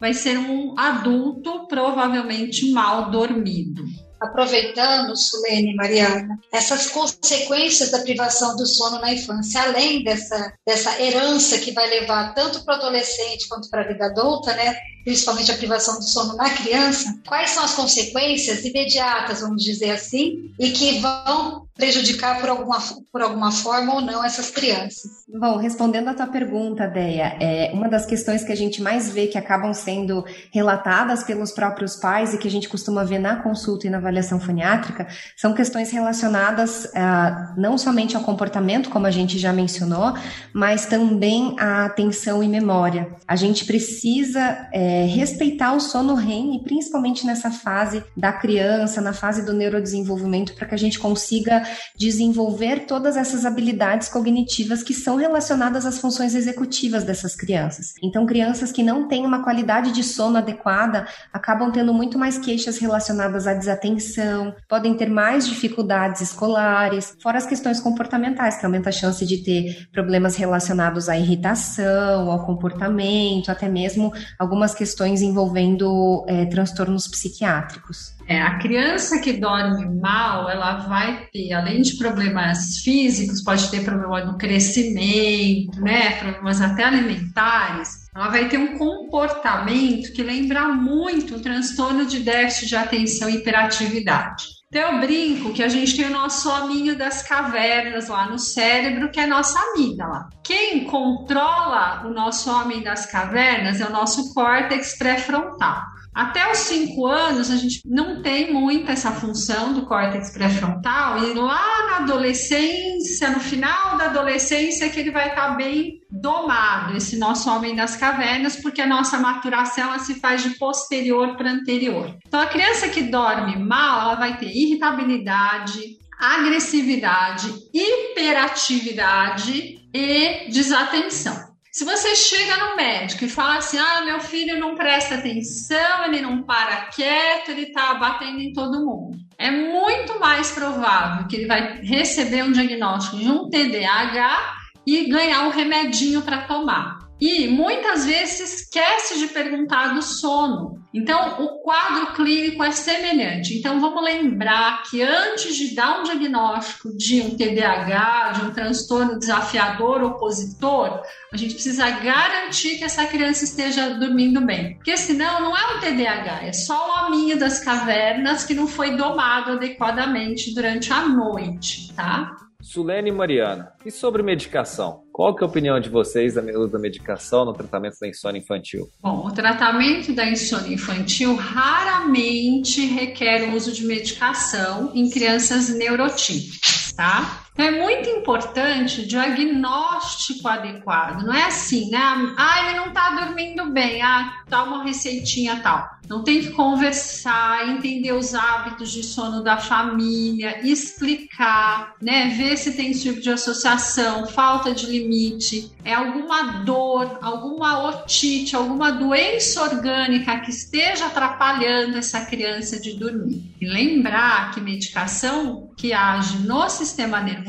vai 0.01 0.15
ser 0.15 0.35
um 0.39 0.73
adulto 0.77 1.67
provavelmente 1.67 2.71
mal 2.71 3.11
dormido 3.11 3.85
aproveitando, 4.21 5.17
Sulene 5.17 5.71
e 5.71 5.75
Mariana, 5.75 6.39
essas 6.53 6.87
consequências 6.91 7.89
da 7.89 8.03
privação 8.03 8.55
do 8.55 8.67
sono 8.67 9.01
na 9.01 9.11
infância, 9.11 9.63
além 9.63 10.03
dessa, 10.03 10.53
dessa 10.65 11.01
herança 11.01 11.57
que 11.57 11.71
vai 11.71 11.89
levar 11.89 12.35
tanto 12.35 12.63
para 12.63 12.75
o 12.75 12.77
adolescente 12.77 13.49
quanto 13.49 13.67
para 13.67 13.81
a 13.81 13.87
vida 13.87 14.05
adulta, 14.05 14.53
né? 14.53 14.77
Principalmente 15.03 15.51
a 15.51 15.57
privação 15.57 15.95
do 15.95 16.03
sono 16.03 16.35
na 16.35 16.49
criança, 16.49 17.19
quais 17.27 17.51
são 17.51 17.63
as 17.63 17.73
consequências 17.73 18.63
imediatas, 18.63 19.41
vamos 19.41 19.63
dizer 19.63 19.91
assim, 19.91 20.51
e 20.59 20.71
que 20.71 20.99
vão 20.99 21.67
prejudicar 21.75 22.39
por 22.39 22.49
alguma, 22.49 22.77
por 23.11 23.21
alguma 23.21 23.51
forma 23.51 23.95
ou 23.95 24.01
não 24.01 24.23
essas 24.23 24.51
crianças. 24.51 25.09
Bom, 25.27 25.57
respondendo 25.57 26.09
a 26.09 26.13
tua 26.13 26.27
pergunta, 26.27 26.85
Deia, 26.87 27.35
é 27.39 27.71
uma 27.73 27.89
das 27.89 28.05
questões 28.05 28.43
que 28.43 28.51
a 28.51 28.55
gente 28.55 28.81
mais 28.81 29.09
vê 29.09 29.25
que 29.25 29.37
acabam 29.37 29.73
sendo 29.73 30.23
relatadas 30.53 31.23
pelos 31.23 31.51
próprios 31.51 31.95
pais 31.95 32.33
e 32.33 32.37
que 32.37 32.47
a 32.47 32.51
gente 32.51 32.69
costuma 32.69 33.03
ver 33.03 33.17
na 33.17 33.37
consulta 33.37 33.87
e 33.87 33.89
na 33.89 33.97
avaliação 33.97 34.39
foniátrica 34.39 35.07
são 35.35 35.53
questões 35.53 35.89
relacionadas 35.89 36.85
uh, 36.85 37.59
não 37.59 37.77
somente 37.77 38.15
ao 38.15 38.21
comportamento, 38.21 38.89
como 38.89 39.07
a 39.07 39.11
gente 39.11 39.39
já 39.39 39.51
mencionou, 39.51 40.13
mas 40.53 40.85
também 40.85 41.55
à 41.57 41.85
atenção 41.85 42.43
e 42.43 42.47
memória. 42.47 43.15
A 43.27 43.35
gente 43.35 43.65
precisa 43.65 44.69
é, 44.71 44.90
respeitar 45.08 45.73
o 45.73 45.80
sono 45.80 46.15
REM 46.15 46.56
e 46.56 46.63
principalmente 46.63 47.25
nessa 47.25 47.51
fase 47.51 48.04
da 48.15 48.32
criança, 48.32 49.01
na 49.01 49.13
fase 49.13 49.45
do 49.45 49.54
neurodesenvolvimento, 49.54 50.54
para 50.56 50.67
que 50.67 50.75
a 50.75 50.77
gente 50.77 50.99
consiga 50.99 51.63
desenvolver 51.97 52.86
todas 52.86 53.17
essas 53.17 53.45
habilidades 53.45 54.10
cognitivas 54.10 54.84
que 54.84 54.93
são 54.93 55.15
relacionadas 55.15 55.86
às 55.86 55.99
funções 55.99 56.36
executivas 56.36 57.04
dessas 57.04 57.36
crianças. 57.36 57.93
Então, 58.01 58.25
crianças 58.25 58.71
que 58.71 58.84
não 58.84 59.08
têm 59.08 59.25
uma 59.25 59.43
qualidade 59.43 59.91
de 59.91 60.04
sono 60.04 60.38
adequada 60.38 61.08
acabam 61.34 61.71
tendo 61.71 61.93
muito 61.93 62.17
mais 62.17 62.38
queixas 62.38 62.77
relacionadas 62.77 63.47
à 63.47 63.54
desatenção, 63.54 64.56
podem 64.67 64.95
ter 64.95 65.10
mais 65.10 65.47
dificuldades 65.47 66.21
escolares, 66.21 67.15
fora 67.21 67.38
as 67.38 67.45
questões 67.45 67.80
comportamentais, 67.80 68.58
que 68.58 68.65
aumenta 68.65 68.89
a 68.89 68.91
chance 68.91 69.25
de 69.25 69.43
ter 69.43 69.88
problemas 69.91 70.36
relacionados 70.36 71.10
à 71.10 71.17
irritação, 71.17 72.32
ao 72.32 72.45
comportamento, 72.45 73.49
até 73.49 73.67
mesmo 73.67 74.12
algumas 74.38 74.73
envolvendo 75.22 76.26
é, 76.28 76.46
transtornos 76.46 77.08
psiquiátricos. 77.08 78.15
É, 78.28 78.41
a 78.41 78.58
criança 78.60 79.20
que 79.20 79.34
dorme 79.34 79.86
mal, 80.00 80.50
ela 80.50 80.88
vai 80.88 81.28
ter, 81.34 81.52
além 81.54 81.82
de 81.82 81.98
problemas 81.98 82.78
físicos, 82.78 83.44
pode 83.44 83.70
ter 83.70 83.84
problema 83.84 84.24
no 84.24 84.38
crescimento, 84.38 85.82
né, 85.82 86.12
problemas 86.17 86.62
até 86.62 86.86
alimentares. 86.86 88.10
Ela 88.15 88.30
vai 88.30 88.48
ter 88.48 88.58
um 88.58 88.78
comportamento 88.78 90.13
que 90.13 90.24
lembra 90.24 90.70
muito 90.70 91.36
o 91.36 91.39
transtorno 91.41 92.06
de 92.06 92.20
déficit 92.20 92.67
de 92.70 92.76
atenção 92.76 93.30
e 93.30 93.38
hiperatividade. 93.38 94.61
Então, 94.73 94.93
eu 94.93 94.99
brinco 95.01 95.51
que 95.51 95.62
a 95.62 95.67
gente 95.67 95.97
tem 95.97 96.05
o 96.05 96.12
nosso 96.12 96.49
hominho 96.49 96.97
das 96.97 97.21
cavernas 97.21 98.07
lá 98.07 98.29
no 98.29 98.39
cérebro, 98.39 99.12
que 99.12 99.19
é 99.19 99.27
nossa 99.27 99.60
amígdala. 99.60 100.29
Quem 100.41 100.86
controla 100.86 102.07
o 102.07 102.10
nosso 102.13 102.49
homem 102.49 102.81
das 102.81 103.05
cavernas 103.05 103.81
é 103.81 103.86
o 103.86 103.91
nosso 103.91 104.34
córtex 104.34 104.97
pré-frontal. 104.97 105.84
Até 106.13 106.52
os 106.52 106.58
5 106.60 107.06
anos, 107.06 107.50
a 107.50 107.56
gente 107.56 107.82
não 107.86 108.21
tem 108.21 108.54
muito 108.54 108.91
essa 108.91 109.12
função 109.12 109.74
do 109.74 109.86
córtex 109.86 110.32
pré-frontal, 110.32 111.24
e 111.24 111.34
lá 111.34 111.88
na 111.89 111.97
adolescência, 111.97 113.30
no 113.30 113.39
final 113.39 113.97
da 113.97 114.06
adolescência, 114.06 114.89
que 114.89 115.00
ele 115.00 115.12
vai 115.12 115.30
estar 115.30 115.56
bem 115.56 116.02
domado, 116.10 116.97
esse 116.97 117.17
nosso 117.17 117.50
homem 117.50 117.76
das 117.76 117.95
cavernas, 117.95 118.58
porque 118.58 118.82
a 118.82 118.88
nossa 118.88 119.17
maturação 119.17 119.86
ela 119.86 120.00
se 120.00 120.19
faz 120.19 120.43
de 120.43 120.58
posterior 120.58 121.38
para 121.38 121.52
anterior. 121.52 122.13
Então, 122.28 122.41
a 122.41 122.47
criança 122.47 122.89
que 122.89 123.04
dorme 123.04 123.56
mal, 123.56 124.02
ela 124.02 124.15
vai 124.15 124.38
ter 124.38 124.47
irritabilidade, 124.47 125.97
agressividade, 126.19 127.54
hiperatividade 127.74 129.80
e 129.93 130.50
desatenção. 130.52 131.50
Se 131.71 131.86
você 131.86 132.13
chega 132.17 132.57
no 132.57 132.75
médico 132.75 133.23
e 133.23 133.29
fala 133.29 133.57
assim: 133.57 133.77
ah, 133.77 134.01
meu 134.03 134.19
filho 134.19 134.60
não 134.60 134.75
presta 134.75 135.15
atenção, 135.15 136.03
ele 136.05 136.21
não 136.21 136.43
para 136.43 136.88
quieto, 136.88 137.51
ele 137.51 137.71
tá 137.71 137.93
batendo 137.93 138.41
em 138.41 138.51
todo 138.51 138.86
mundo. 138.86 139.17
É 139.38 139.49
muito 139.49 140.19
mais 140.19 140.51
provável 140.51 141.27
que 141.27 141.38
ele 141.38 141.47
vai 141.47 141.79
receber 141.81 142.43
um 142.43 142.51
diagnóstico 142.51 143.17
de 143.17 143.29
um 143.29 143.49
TDAH 143.49 144.53
e 144.86 145.10
ganhar 145.10 145.47
um 145.47 145.49
remedinho 145.49 146.21
para 146.21 146.41
tomar. 146.41 146.99
E 147.21 147.47
muitas 147.47 148.03
vezes 148.03 148.62
esquece 148.62 149.19
de 149.19 149.27
perguntar 149.27 149.93
do 149.93 150.01
sono. 150.01 150.81
Então, 150.91 151.41
o 151.41 151.62
quadro 151.62 152.13
clínico 152.13 152.63
é 152.63 152.71
semelhante. 152.71 153.57
Então, 153.57 153.79
vamos 153.79 154.03
lembrar 154.03 154.81
que 154.89 155.03
antes 155.03 155.55
de 155.55 155.75
dar 155.75 155.99
um 155.99 156.03
diagnóstico 156.03 156.89
de 156.97 157.21
um 157.21 157.38
TDAH, 157.38 158.31
de 158.31 158.45
um 158.47 158.51
transtorno 158.51 159.19
desafiador 159.19 160.03
opositor, 160.03 161.03
a 161.31 161.38
gente 161.38 161.53
precisa 161.53 161.89
garantir 161.91 162.79
que 162.79 162.84
essa 162.84 163.05
criança 163.05 163.45
esteja 163.45 163.91
dormindo 163.91 164.41
bem. 164.41 164.73
Porque 164.75 164.97
senão 164.97 165.41
não 165.41 165.55
é 165.55 165.75
um 165.75 165.79
TDAH, 165.79 166.47
é 166.47 166.53
só 166.53 166.75
o 166.75 167.05
hominho 167.05 167.38
das 167.38 167.63
cavernas 167.63 168.43
que 168.43 168.55
não 168.55 168.67
foi 168.67 168.97
domado 168.97 169.51
adequadamente 169.51 170.53
durante 170.55 170.91
a 170.91 171.07
noite, 171.07 171.93
tá? 171.93 172.36
Sulene 172.62 173.10
e 173.10 173.13
Mariana, 173.13 173.73
e 173.86 173.91
sobre 173.91 174.21
medicação? 174.21 175.03
Qual 175.12 175.36
que 175.36 175.43
é 175.43 175.45
a 175.45 175.50
opinião 175.50 175.80
de 175.80 175.89
vocês 175.89 176.36
da 176.36 176.41
da 176.41 176.80
medicação 176.80 177.43
no 177.43 177.54
tratamento 177.54 177.97
da 178.00 178.08
insônia 178.08 178.39
infantil? 178.39 178.89
Bom, 179.02 179.28
o 179.28 179.32
tratamento 179.32 180.13
da 180.13 180.26
insônia 180.26 180.74
infantil 180.74 181.36
raramente 181.36 182.86
requer 182.86 183.50
o 183.50 183.56
uso 183.56 183.74
de 183.74 183.84
medicação 183.84 184.91
em 184.95 185.10
crianças 185.10 185.69
neurotípicas, 185.69 186.93
tá? 186.93 187.45
Então 187.53 187.65
é 187.65 187.71
muito 187.71 188.09
importante 188.09 189.01
o 189.01 189.07
diagnóstico 189.07 190.47
adequado. 190.47 191.23
Não 191.23 191.33
é 191.33 191.43
assim, 191.43 191.89
né? 191.89 191.99
Ah, 192.37 192.65
ele 192.65 192.79
não 192.79 192.91
tá 192.91 193.11
dormindo 193.11 193.69
bem. 193.71 194.01
Ah, 194.01 194.43
dá 194.47 194.63
uma 194.63 194.83
receitinha 194.83 195.59
tal. 195.61 195.99
Não 196.09 196.23
tem 196.23 196.41
que 196.41 196.49
conversar, 196.49 197.69
entender 197.69 198.11
os 198.11 198.33
hábitos 198.33 198.91
de 198.91 199.03
sono 199.03 199.41
da 199.43 199.57
família, 199.57 200.59
explicar, 200.67 201.93
né? 202.01 202.29
Ver 202.29 202.57
se 202.57 202.73
tem 202.73 202.91
tipo 202.91 203.21
de 203.21 203.29
associação, 203.29 204.25
falta 204.27 204.73
de 204.73 204.87
limite, 204.87 205.71
é 205.85 205.93
alguma 205.93 206.63
dor, 206.63 207.19
alguma 207.21 207.87
otite, 207.87 208.55
alguma 208.55 208.91
doença 208.91 209.61
orgânica 209.61 210.39
que 210.39 210.49
esteja 210.49 211.05
atrapalhando 211.05 211.97
essa 211.97 212.25
criança 212.25 212.79
de 212.79 212.97
dormir. 212.97 213.49
E 213.61 213.65
lembrar 213.65 214.51
que 214.51 214.59
medicação 214.59 215.69
que 215.77 215.93
age 215.93 216.39
no 216.39 216.67
sistema 216.69 217.21
nervoso 217.21 217.40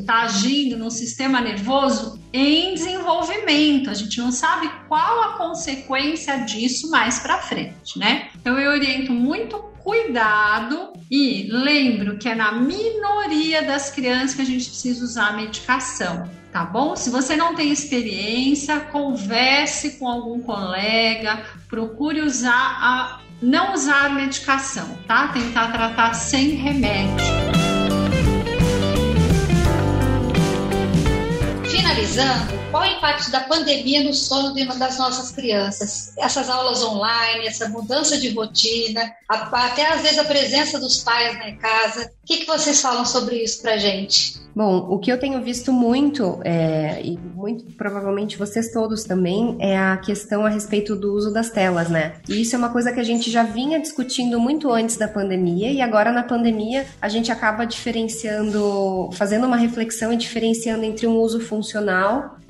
está 0.00 0.22
agindo 0.22 0.76
no 0.76 0.90
sistema 0.90 1.40
nervoso 1.40 2.20
em 2.32 2.74
desenvolvimento. 2.74 3.90
A 3.90 3.94
gente 3.94 4.18
não 4.18 4.30
sabe 4.30 4.70
qual 4.88 5.22
a 5.22 5.38
consequência 5.38 6.36
disso 6.38 6.90
mais 6.90 7.18
para 7.18 7.38
frente, 7.38 7.98
né? 7.98 8.28
Então 8.40 8.58
eu 8.58 8.70
oriento 8.70 9.12
muito 9.12 9.58
cuidado 9.82 10.92
e 11.10 11.48
lembro 11.50 12.18
que 12.18 12.28
é 12.28 12.34
na 12.34 12.52
minoria 12.52 13.62
das 13.62 13.90
crianças 13.90 14.34
que 14.34 14.42
a 14.42 14.46
gente 14.46 14.68
precisa 14.68 15.04
usar 15.04 15.28
a 15.28 15.32
medicação, 15.32 16.28
tá 16.52 16.64
bom? 16.64 16.94
Se 16.94 17.10
você 17.10 17.34
não 17.36 17.54
tem 17.54 17.72
experiência, 17.72 18.78
converse 18.80 19.98
com 19.98 20.06
algum 20.06 20.40
colega, 20.40 21.44
procure 21.68 22.20
usar 22.20 22.52
a 22.52 23.20
não 23.42 23.72
usar 23.72 24.06
a 24.06 24.10
medicação, 24.10 24.98
tá? 25.06 25.28
Tentar 25.28 25.72
tratar 25.72 26.12
sem 26.14 26.50
remédio. 26.50 27.59
Finalizando, 32.00 32.58
qual 32.70 32.82
o 32.82 32.86
impacto 32.86 33.30
da 33.30 33.40
pandemia 33.40 34.02
no 34.02 34.14
sono 34.14 34.54
das 34.78 34.98
nossas 34.98 35.32
crianças? 35.32 36.14
Essas 36.16 36.48
aulas 36.48 36.82
online, 36.82 37.46
essa 37.46 37.68
mudança 37.68 38.16
de 38.16 38.30
rotina, 38.30 39.02
até 39.28 39.86
às 39.92 40.00
vezes 40.00 40.18
a 40.18 40.24
presença 40.24 40.80
dos 40.80 41.00
pais 41.00 41.38
na 41.38 41.52
casa. 41.56 42.10
O 42.22 42.26
que, 42.26 42.38
que 42.38 42.46
vocês 42.46 42.80
falam 42.80 43.04
sobre 43.04 43.42
isso 43.42 43.60
pra 43.60 43.76
gente? 43.76 44.40
Bom, 44.54 44.78
o 44.90 44.98
que 44.98 45.12
eu 45.12 45.18
tenho 45.18 45.40
visto 45.42 45.72
muito, 45.72 46.40
é, 46.42 47.00
e 47.04 47.16
muito 47.16 47.64
provavelmente 47.76 48.36
vocês 48.36 48.72
todos 48.72 49.04
também, 49.04 49.56
é 49.60 49.78
a 49.78 49.96
questão 49.96 50.44
a 50.44 50.48
respeito 50.48 50.96
do 50.96 51.14
uso 51.14 51.32
das 51.32 51.50
telas, 51.50 51.88
né? 51.88 52.14
E 52.28 52.42
isso 52.42 52.56
é 52.56 52.58
uma 52.58 52.70
coisa 52.70 52.92
que 52.92 52.98
a 52.98 53.04
gente 53.04 53.30
já 53.30 53.44
vinha 53.44 53.78
discutindo 53.78 54.40
muito 54.40 54.70
antes 54.70 54.96
da 54.96 55.06
pandemia, 55.06 55.70
e 55.70 55.80
agora 55.80 56.10
na 56.10 56.24
pandemia 56.24 56.84
a 57.00 57.08
gente 57.08 57.30
acaba 57.30 57.64
diferenciando, 57.64 59.08
fazendo 59.12 59.46
uma 59.46 59.56
reflexão 59.56 60.12
e 60.12 60.16
diferenciando 60.16 60.84
entre 60.84 61.06
um 61.06 61.18
uso 61.18 61.38
funcional 61.40 61.89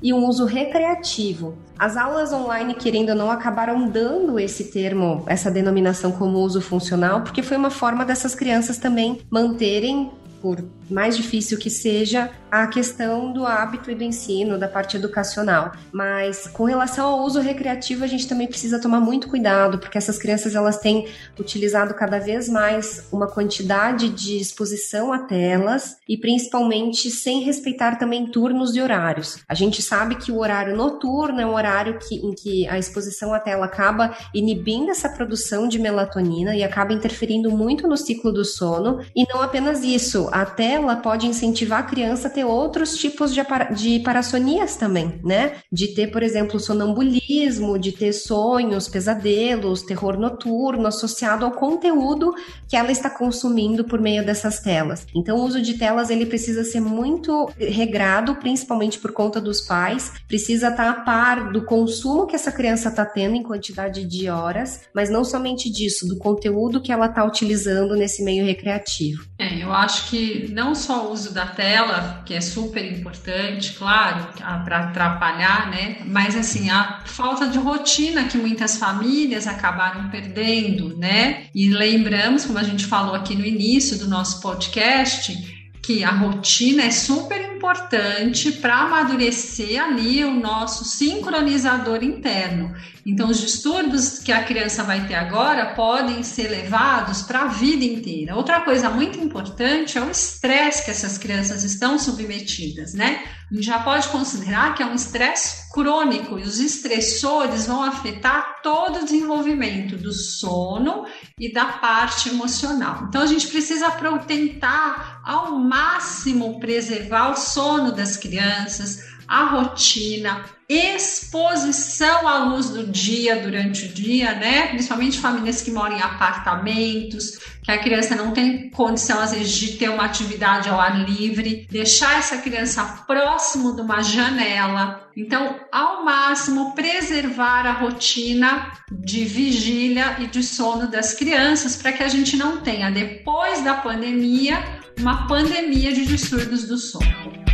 e 0.01 0.13
um 0.13 0.25
uso 0.25 0.45
recreativo. 0.45 1.55
As 1.77 1.97
aulas 1.97 2.31
online, 2.31 2.75
querendo 2.75 3.09
ou 3.09 3.15
não, 3.15 3.31
acabaram 3.31 3.87
dando 3.87 4.39
esse 4.39 4.65
termo, 4.65 5.23
essa 5.27 5.49
denominação 5.49 6.11
como 6.11 6.39
uso 6.39 6.61
funcional, 6.61 7.21
porque 7.21 7.41
foi 7.41 7.57
uma 7.57 7.71
forma 7.71 8.05
dessas 8.05 8.35
crianças 8.35 8.77
também 8.77 9.21
manterem 9.29 10.11
por 10.41 10.63
mais 10.89 11.15
difícil 11.15 11.57
que 11.57 11.69
seja, 11.69 12.29
a 12.51 12.67
questão 12.67 13.31
do 13.31 13.45
hábito 13.45 13.89
e 13.89 13.95
do 13.95 14.03
ensino, 14.03 14.57
da 14.59 14.67
parte 14.67 14.97
educacional. 14.97 15.71
Mas 15.91 16.47
com 16.47 16.65
relação 16.65 17.07
ao 17.07 17.23
uso 17.23 17.39
recreativo, 17.39 18.03
a 18.03 18.07
gente 18.07 18.27
também 18.27 18.47
precisa 18.47 18.79
tomar 18.79 18.99
muito 18.99 19.29
cuidado, 19.29 19.79
porque 19.79 19.97
essas 19.97 20.17
crianças 20.17 20.53
elas 20.53 20.77
têm 20.77 21.07
utilizado 21.39 21.93
cada 21.93 22.19
vez 22.19 22.49
mais 22.49 23.07
uma 23.11 23.27
quantidade 23.27 24.09
de 24.09 24.37
exposição 24.37 25.13
a 25.13 25.19
telas 25.19 25.95
e 26.09 26.17
principalmente 26.17 27.09
sem 27.09 27.41
respeitar 27.41 27.97
também 27.97 28.29
turnos 28.29 28.75
e 28.75 28.81
horários. 28.81 29.39
A 29.47 29.53
gente 29.53 29.81
sabe 29.81 30.15
que 30.15 30.31
o 30.31 30.39
horário 30.39 30.75
noturno 30.75 31.39
é 31.39 31.45
um 31.45 31.53
horário 31.53 31.99
que, 31.99 32.15
em 32.15 32.33
que 32.33 32.67
a 32.67 32.77
exposição 32.77 33.33
à 33.33 33.39
tela 33.39 33.65
acaba 33.65 34.13
inibindo 34.33 34.91
essa 34.91 35.07
produção 35.07 35.67
de 35.67 35.79
melatonina 35.79 36.53
e 36.53 36.63
acaba 36.63 36.91
interferindo 36.91 37.49
muito 37.49 37.87
no 37.87 37.95
ciclo 37.95 38.31
do 38.33 38.43
sono. 38.43 38.99
E 39.15 39.25
não 39.31 39.41
apenas 39.41 39.83
isso, 39.83 40.29
a 40.31 40.45
tela 40.45 40.95
pode 40.95 41.27
incentivar 41.27 41.79
a 41.79 41.83
criança 41.83 42.27
a 42.27 42.31
ter 42.31 42.43
outros 42.43 42.95
tipos 42.95 43.33
de, 43.33 43.41
de 43.75 43.99
parassonias 43.99 44.75
também, 44.75 45.19
né? 45.23 45.53
De 45.71 45.89
ter, 45.89 46.07
por 46.07 46.23
exemplo, 46.23 46.59
sonambulismo, 46.59 47.77
de 47.77 47.91
ter 47.91 48.13
sonhos, 48.13 48.87
pesadelos, 48.87 49.81
terror 49.81 50.17
noturno 50.17 50.87
associado 50.87 51.45
ao 51.45 51.51
conteúdo 51.51 52.33
que 52.67 52.75
ela 52.75 52.91
está 52.91 53.09
consumindo 53.09 53.83
por 53.83 53.99
meio 53.99 54.25
dessas 54.25 54.59
telas. 54.59 55.05
Então, 55.15 55.37
o 55.37 55.43
uso 55.43 55.61
de 55.61 55.75
telas 55.75 56.09
ele 56.09 56.25
precisa 56.25 56.63
ser 56.63 56.79
muito 56.79 57.51
regrado, 57.57 58.35
principalmente 58.35 58.99
por 58.99 59.11
conta 59.11 59.41
dos 59.41 59.61
pais, 59.61 60.11
precisa 60.27 60.69
estar 60.69 60.89
a 60.89 61.01
par 61.01 61.51
do 61.51 61.65
consumo 61.65 62.27
que 62.27 62.35
essa 62.35 62.51
criança 62.51 62.89
está 62.89 63.05
tendo 63.05 63.35
em 63.35 63.43
quantidade 63.43 64.05
de 64.05 64.29
horas, 64.29 64.81
mas 64.93 65.09
não 65.09 65.23
somente 65.23 65.69
disso, 65.69 66.07
do 66.07 66.17
conteúdo 66.17 66.81
que 66.81 66.91
ela 66.91 67.07
está 67.07 67.23
utilizando 67.23 67.95
nesse 67.95 68.23
meio 68.23 68.45
recreativo. 68.45 69.25
É, 69.37 69.63
eu 69.63 69.71
acho 69.71 70.09
que 70.09 70.20
não 70.51 70.73
só 70.75 71.07
o 71.07 71.11
uso 71.11 71.33
da 71.33 71.45
tela, 71.45 72.21
que 72.25 72.33
é 72.33 72.41
super 72.41 72.83
importante, 72.85 73.73
claro, 73.73 74.27
para 74.63 74.79
atrapalhar, 74.79 75.69
né? 75.69 75.97
Mas 76.05 76.35
assim, 76.35 76.69
a 76.69 77.01
falta 77.05 77.47
de 77.47 77.57
rotina 77.57 78.25
que 78.25 78.37
muitas 78.37 78.77
famílias 78.77 79.47
acabaram 79.47 80.09
perdendo, 80.09 80.97
né? 80.97 81.45
E 81.53 81.69
lembramos, 81.69 82.45
como 82.45 82.59
a 82.59 82.63
gente 82.63 82.85
falou 82.85 83.15
aqui 83.15 83.35
no 83.35 83.45
início 83.45 83.97
do 83.97 84.07
nosso 84.07 84.41
podcast, 84.41 85.60
que 85.91 86.05
a 86.05 86.11
rotina 86.11 86.83
é 86.83 86.89
super 86.89 87.53
importante 87.53 88.49
para 88.53 88.75
amadurecer 88.77 89.83
ali 89.83 90.23
o 90.23 90.31
nosso 90.31 90.85
sincronizador 90.85 92.01
interno. 92.01 92.73
Então, 93.05 93.29
os 93.29 93.41
distúrbios 93.41 94.19
que 94.19 94.31
a 94.31 94.43
criança 94.43 94.83
vai 94.83 95.05
ter 95.05 95.15
agora 95.15 95.73
podem 95.73 96.23
ser 96.23 96.49
levados 96.49 97.23
para 97.23 97.41
a 97.41 97.47
vida 97.47 97.83
inteira. 97.83 98.35
Outra 98.35 98.61
coisa 98.61 98.89
muito 98.89 99.19
importante 99.19 99.97
é 99.97 100.01
o 100.01 100.09
estresse 100.09 100.85
que 100.85 100.91
essas 100.91 101.17
crianças 101.17 101.63
estão 101.63 101.99
submetidas, 101.99 102.93
né? 102.93 103.23
Já 103.53 103.79
pode 103.79 104.07
considerar 104.07 104.73
que 104.75 104.81
é 104.81 104.85
um 104.85 104.95
estresse 104.95 105.69
crônico 105.73 106.39
e 106.39 106.43
os 106.43 106.59
estressores 106.59 107.67
vão 107.67 107.83
afetar 107.83 108.61
todo 108.61 108.99
o 108.99 109.03
desenvolvimento 109.03 109.97
do 109.97 110.13
sono 110.13 111.05
e 111.37 111.51
da 111.51 111.65
parte 111.65 112.29
emocional. 112.29 113.05
Então, 113.09 113.21
a 113.21 113.25
gente 113.25 113.47
precisa 113.47 113.91
tentar 114.25 115.21
ao 115.25 115.57
máximo 115.57 116.59
preservar 116.59 117.31
o 117.31 117.35
sono 117.35 117.91
das 117.91 118.15
crianças, 118.15 119.03
a 119.31 119.45
rotina, 119.45 120.43
exposição 120.67 122.27
à 122.27 122.43
luz 122.43 122.69
do 122.69 122.85
dia 122.85 123.37
durante 123.37 123.85
o 123.85 123.87
dia, 123.87 124.33
né? 124.33 124.67
Principalmente 124.67 125.19
famílias 125.19 125.61
que 125.61 125.71
moram 125.71 125.95
em 125.95 126.01
apartamentos, 126.01 127.39
que 127.63 127.71
a 127.71 127.77
criança 127.77 128.13
não 128.13 128.31
tem 128.33 128.69
condição 128.71 129.21
às 129.21 129.31
vezes 129.31 129.53
de 129.53 129.77
ter 129.77 129.89
uma 129.89 130.03
atividade 130.03 130.67
ao 130.67 130.77
ar 130.77 131.09
livre, 131.09 131.65
deixar 131.71 132.19
essa 132.19 132.39
criança 132.39 132.83
próximo 133.07 133.73
de 133.73 133.81
uma 133.81 134.01
janela. 134.01 135.09
Então, 135.15 135.61
ao 135.71 136.03
máximo 136.03 136.75
preservar 136.75 137.65
a 137.65 137.71
rotina 137.71 138.69
de 138.91 139.23
vigília 139.23 140.17
e 140.19 140.27
de 140.27 140.43
sono 140.43 140.91
das 140.91 141.13
crianças 141.13 141.77
para 141.77 141.93
que 141.93 142.03
a 142.03 142.09
gente 142.09 142.35
não 142.35 142.57
tenha 142.57 142.91
depois 142.91 143.63
da 143.63 143.75
pandemia 143.75 144.61
uma 144.99 145.25
pandemia 145.25 145.93
de 145.93 146.05
distúrbios 146.05 146.65
do 146.65 146.77
sono. 146.77 147.50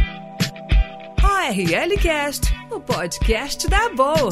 ORL 1.23 1.97
Cast, 2.01 2.53
o 2.71 2.79
podcast 2.79 3.67
da 3.69 3.89
Boa. 3.89 4.29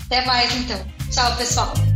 até 0.04 0.24
mais 0.26 0.54
então. 0.54 0.78
Tchau, 1.10 1.36
pessoal. 1.36 1.89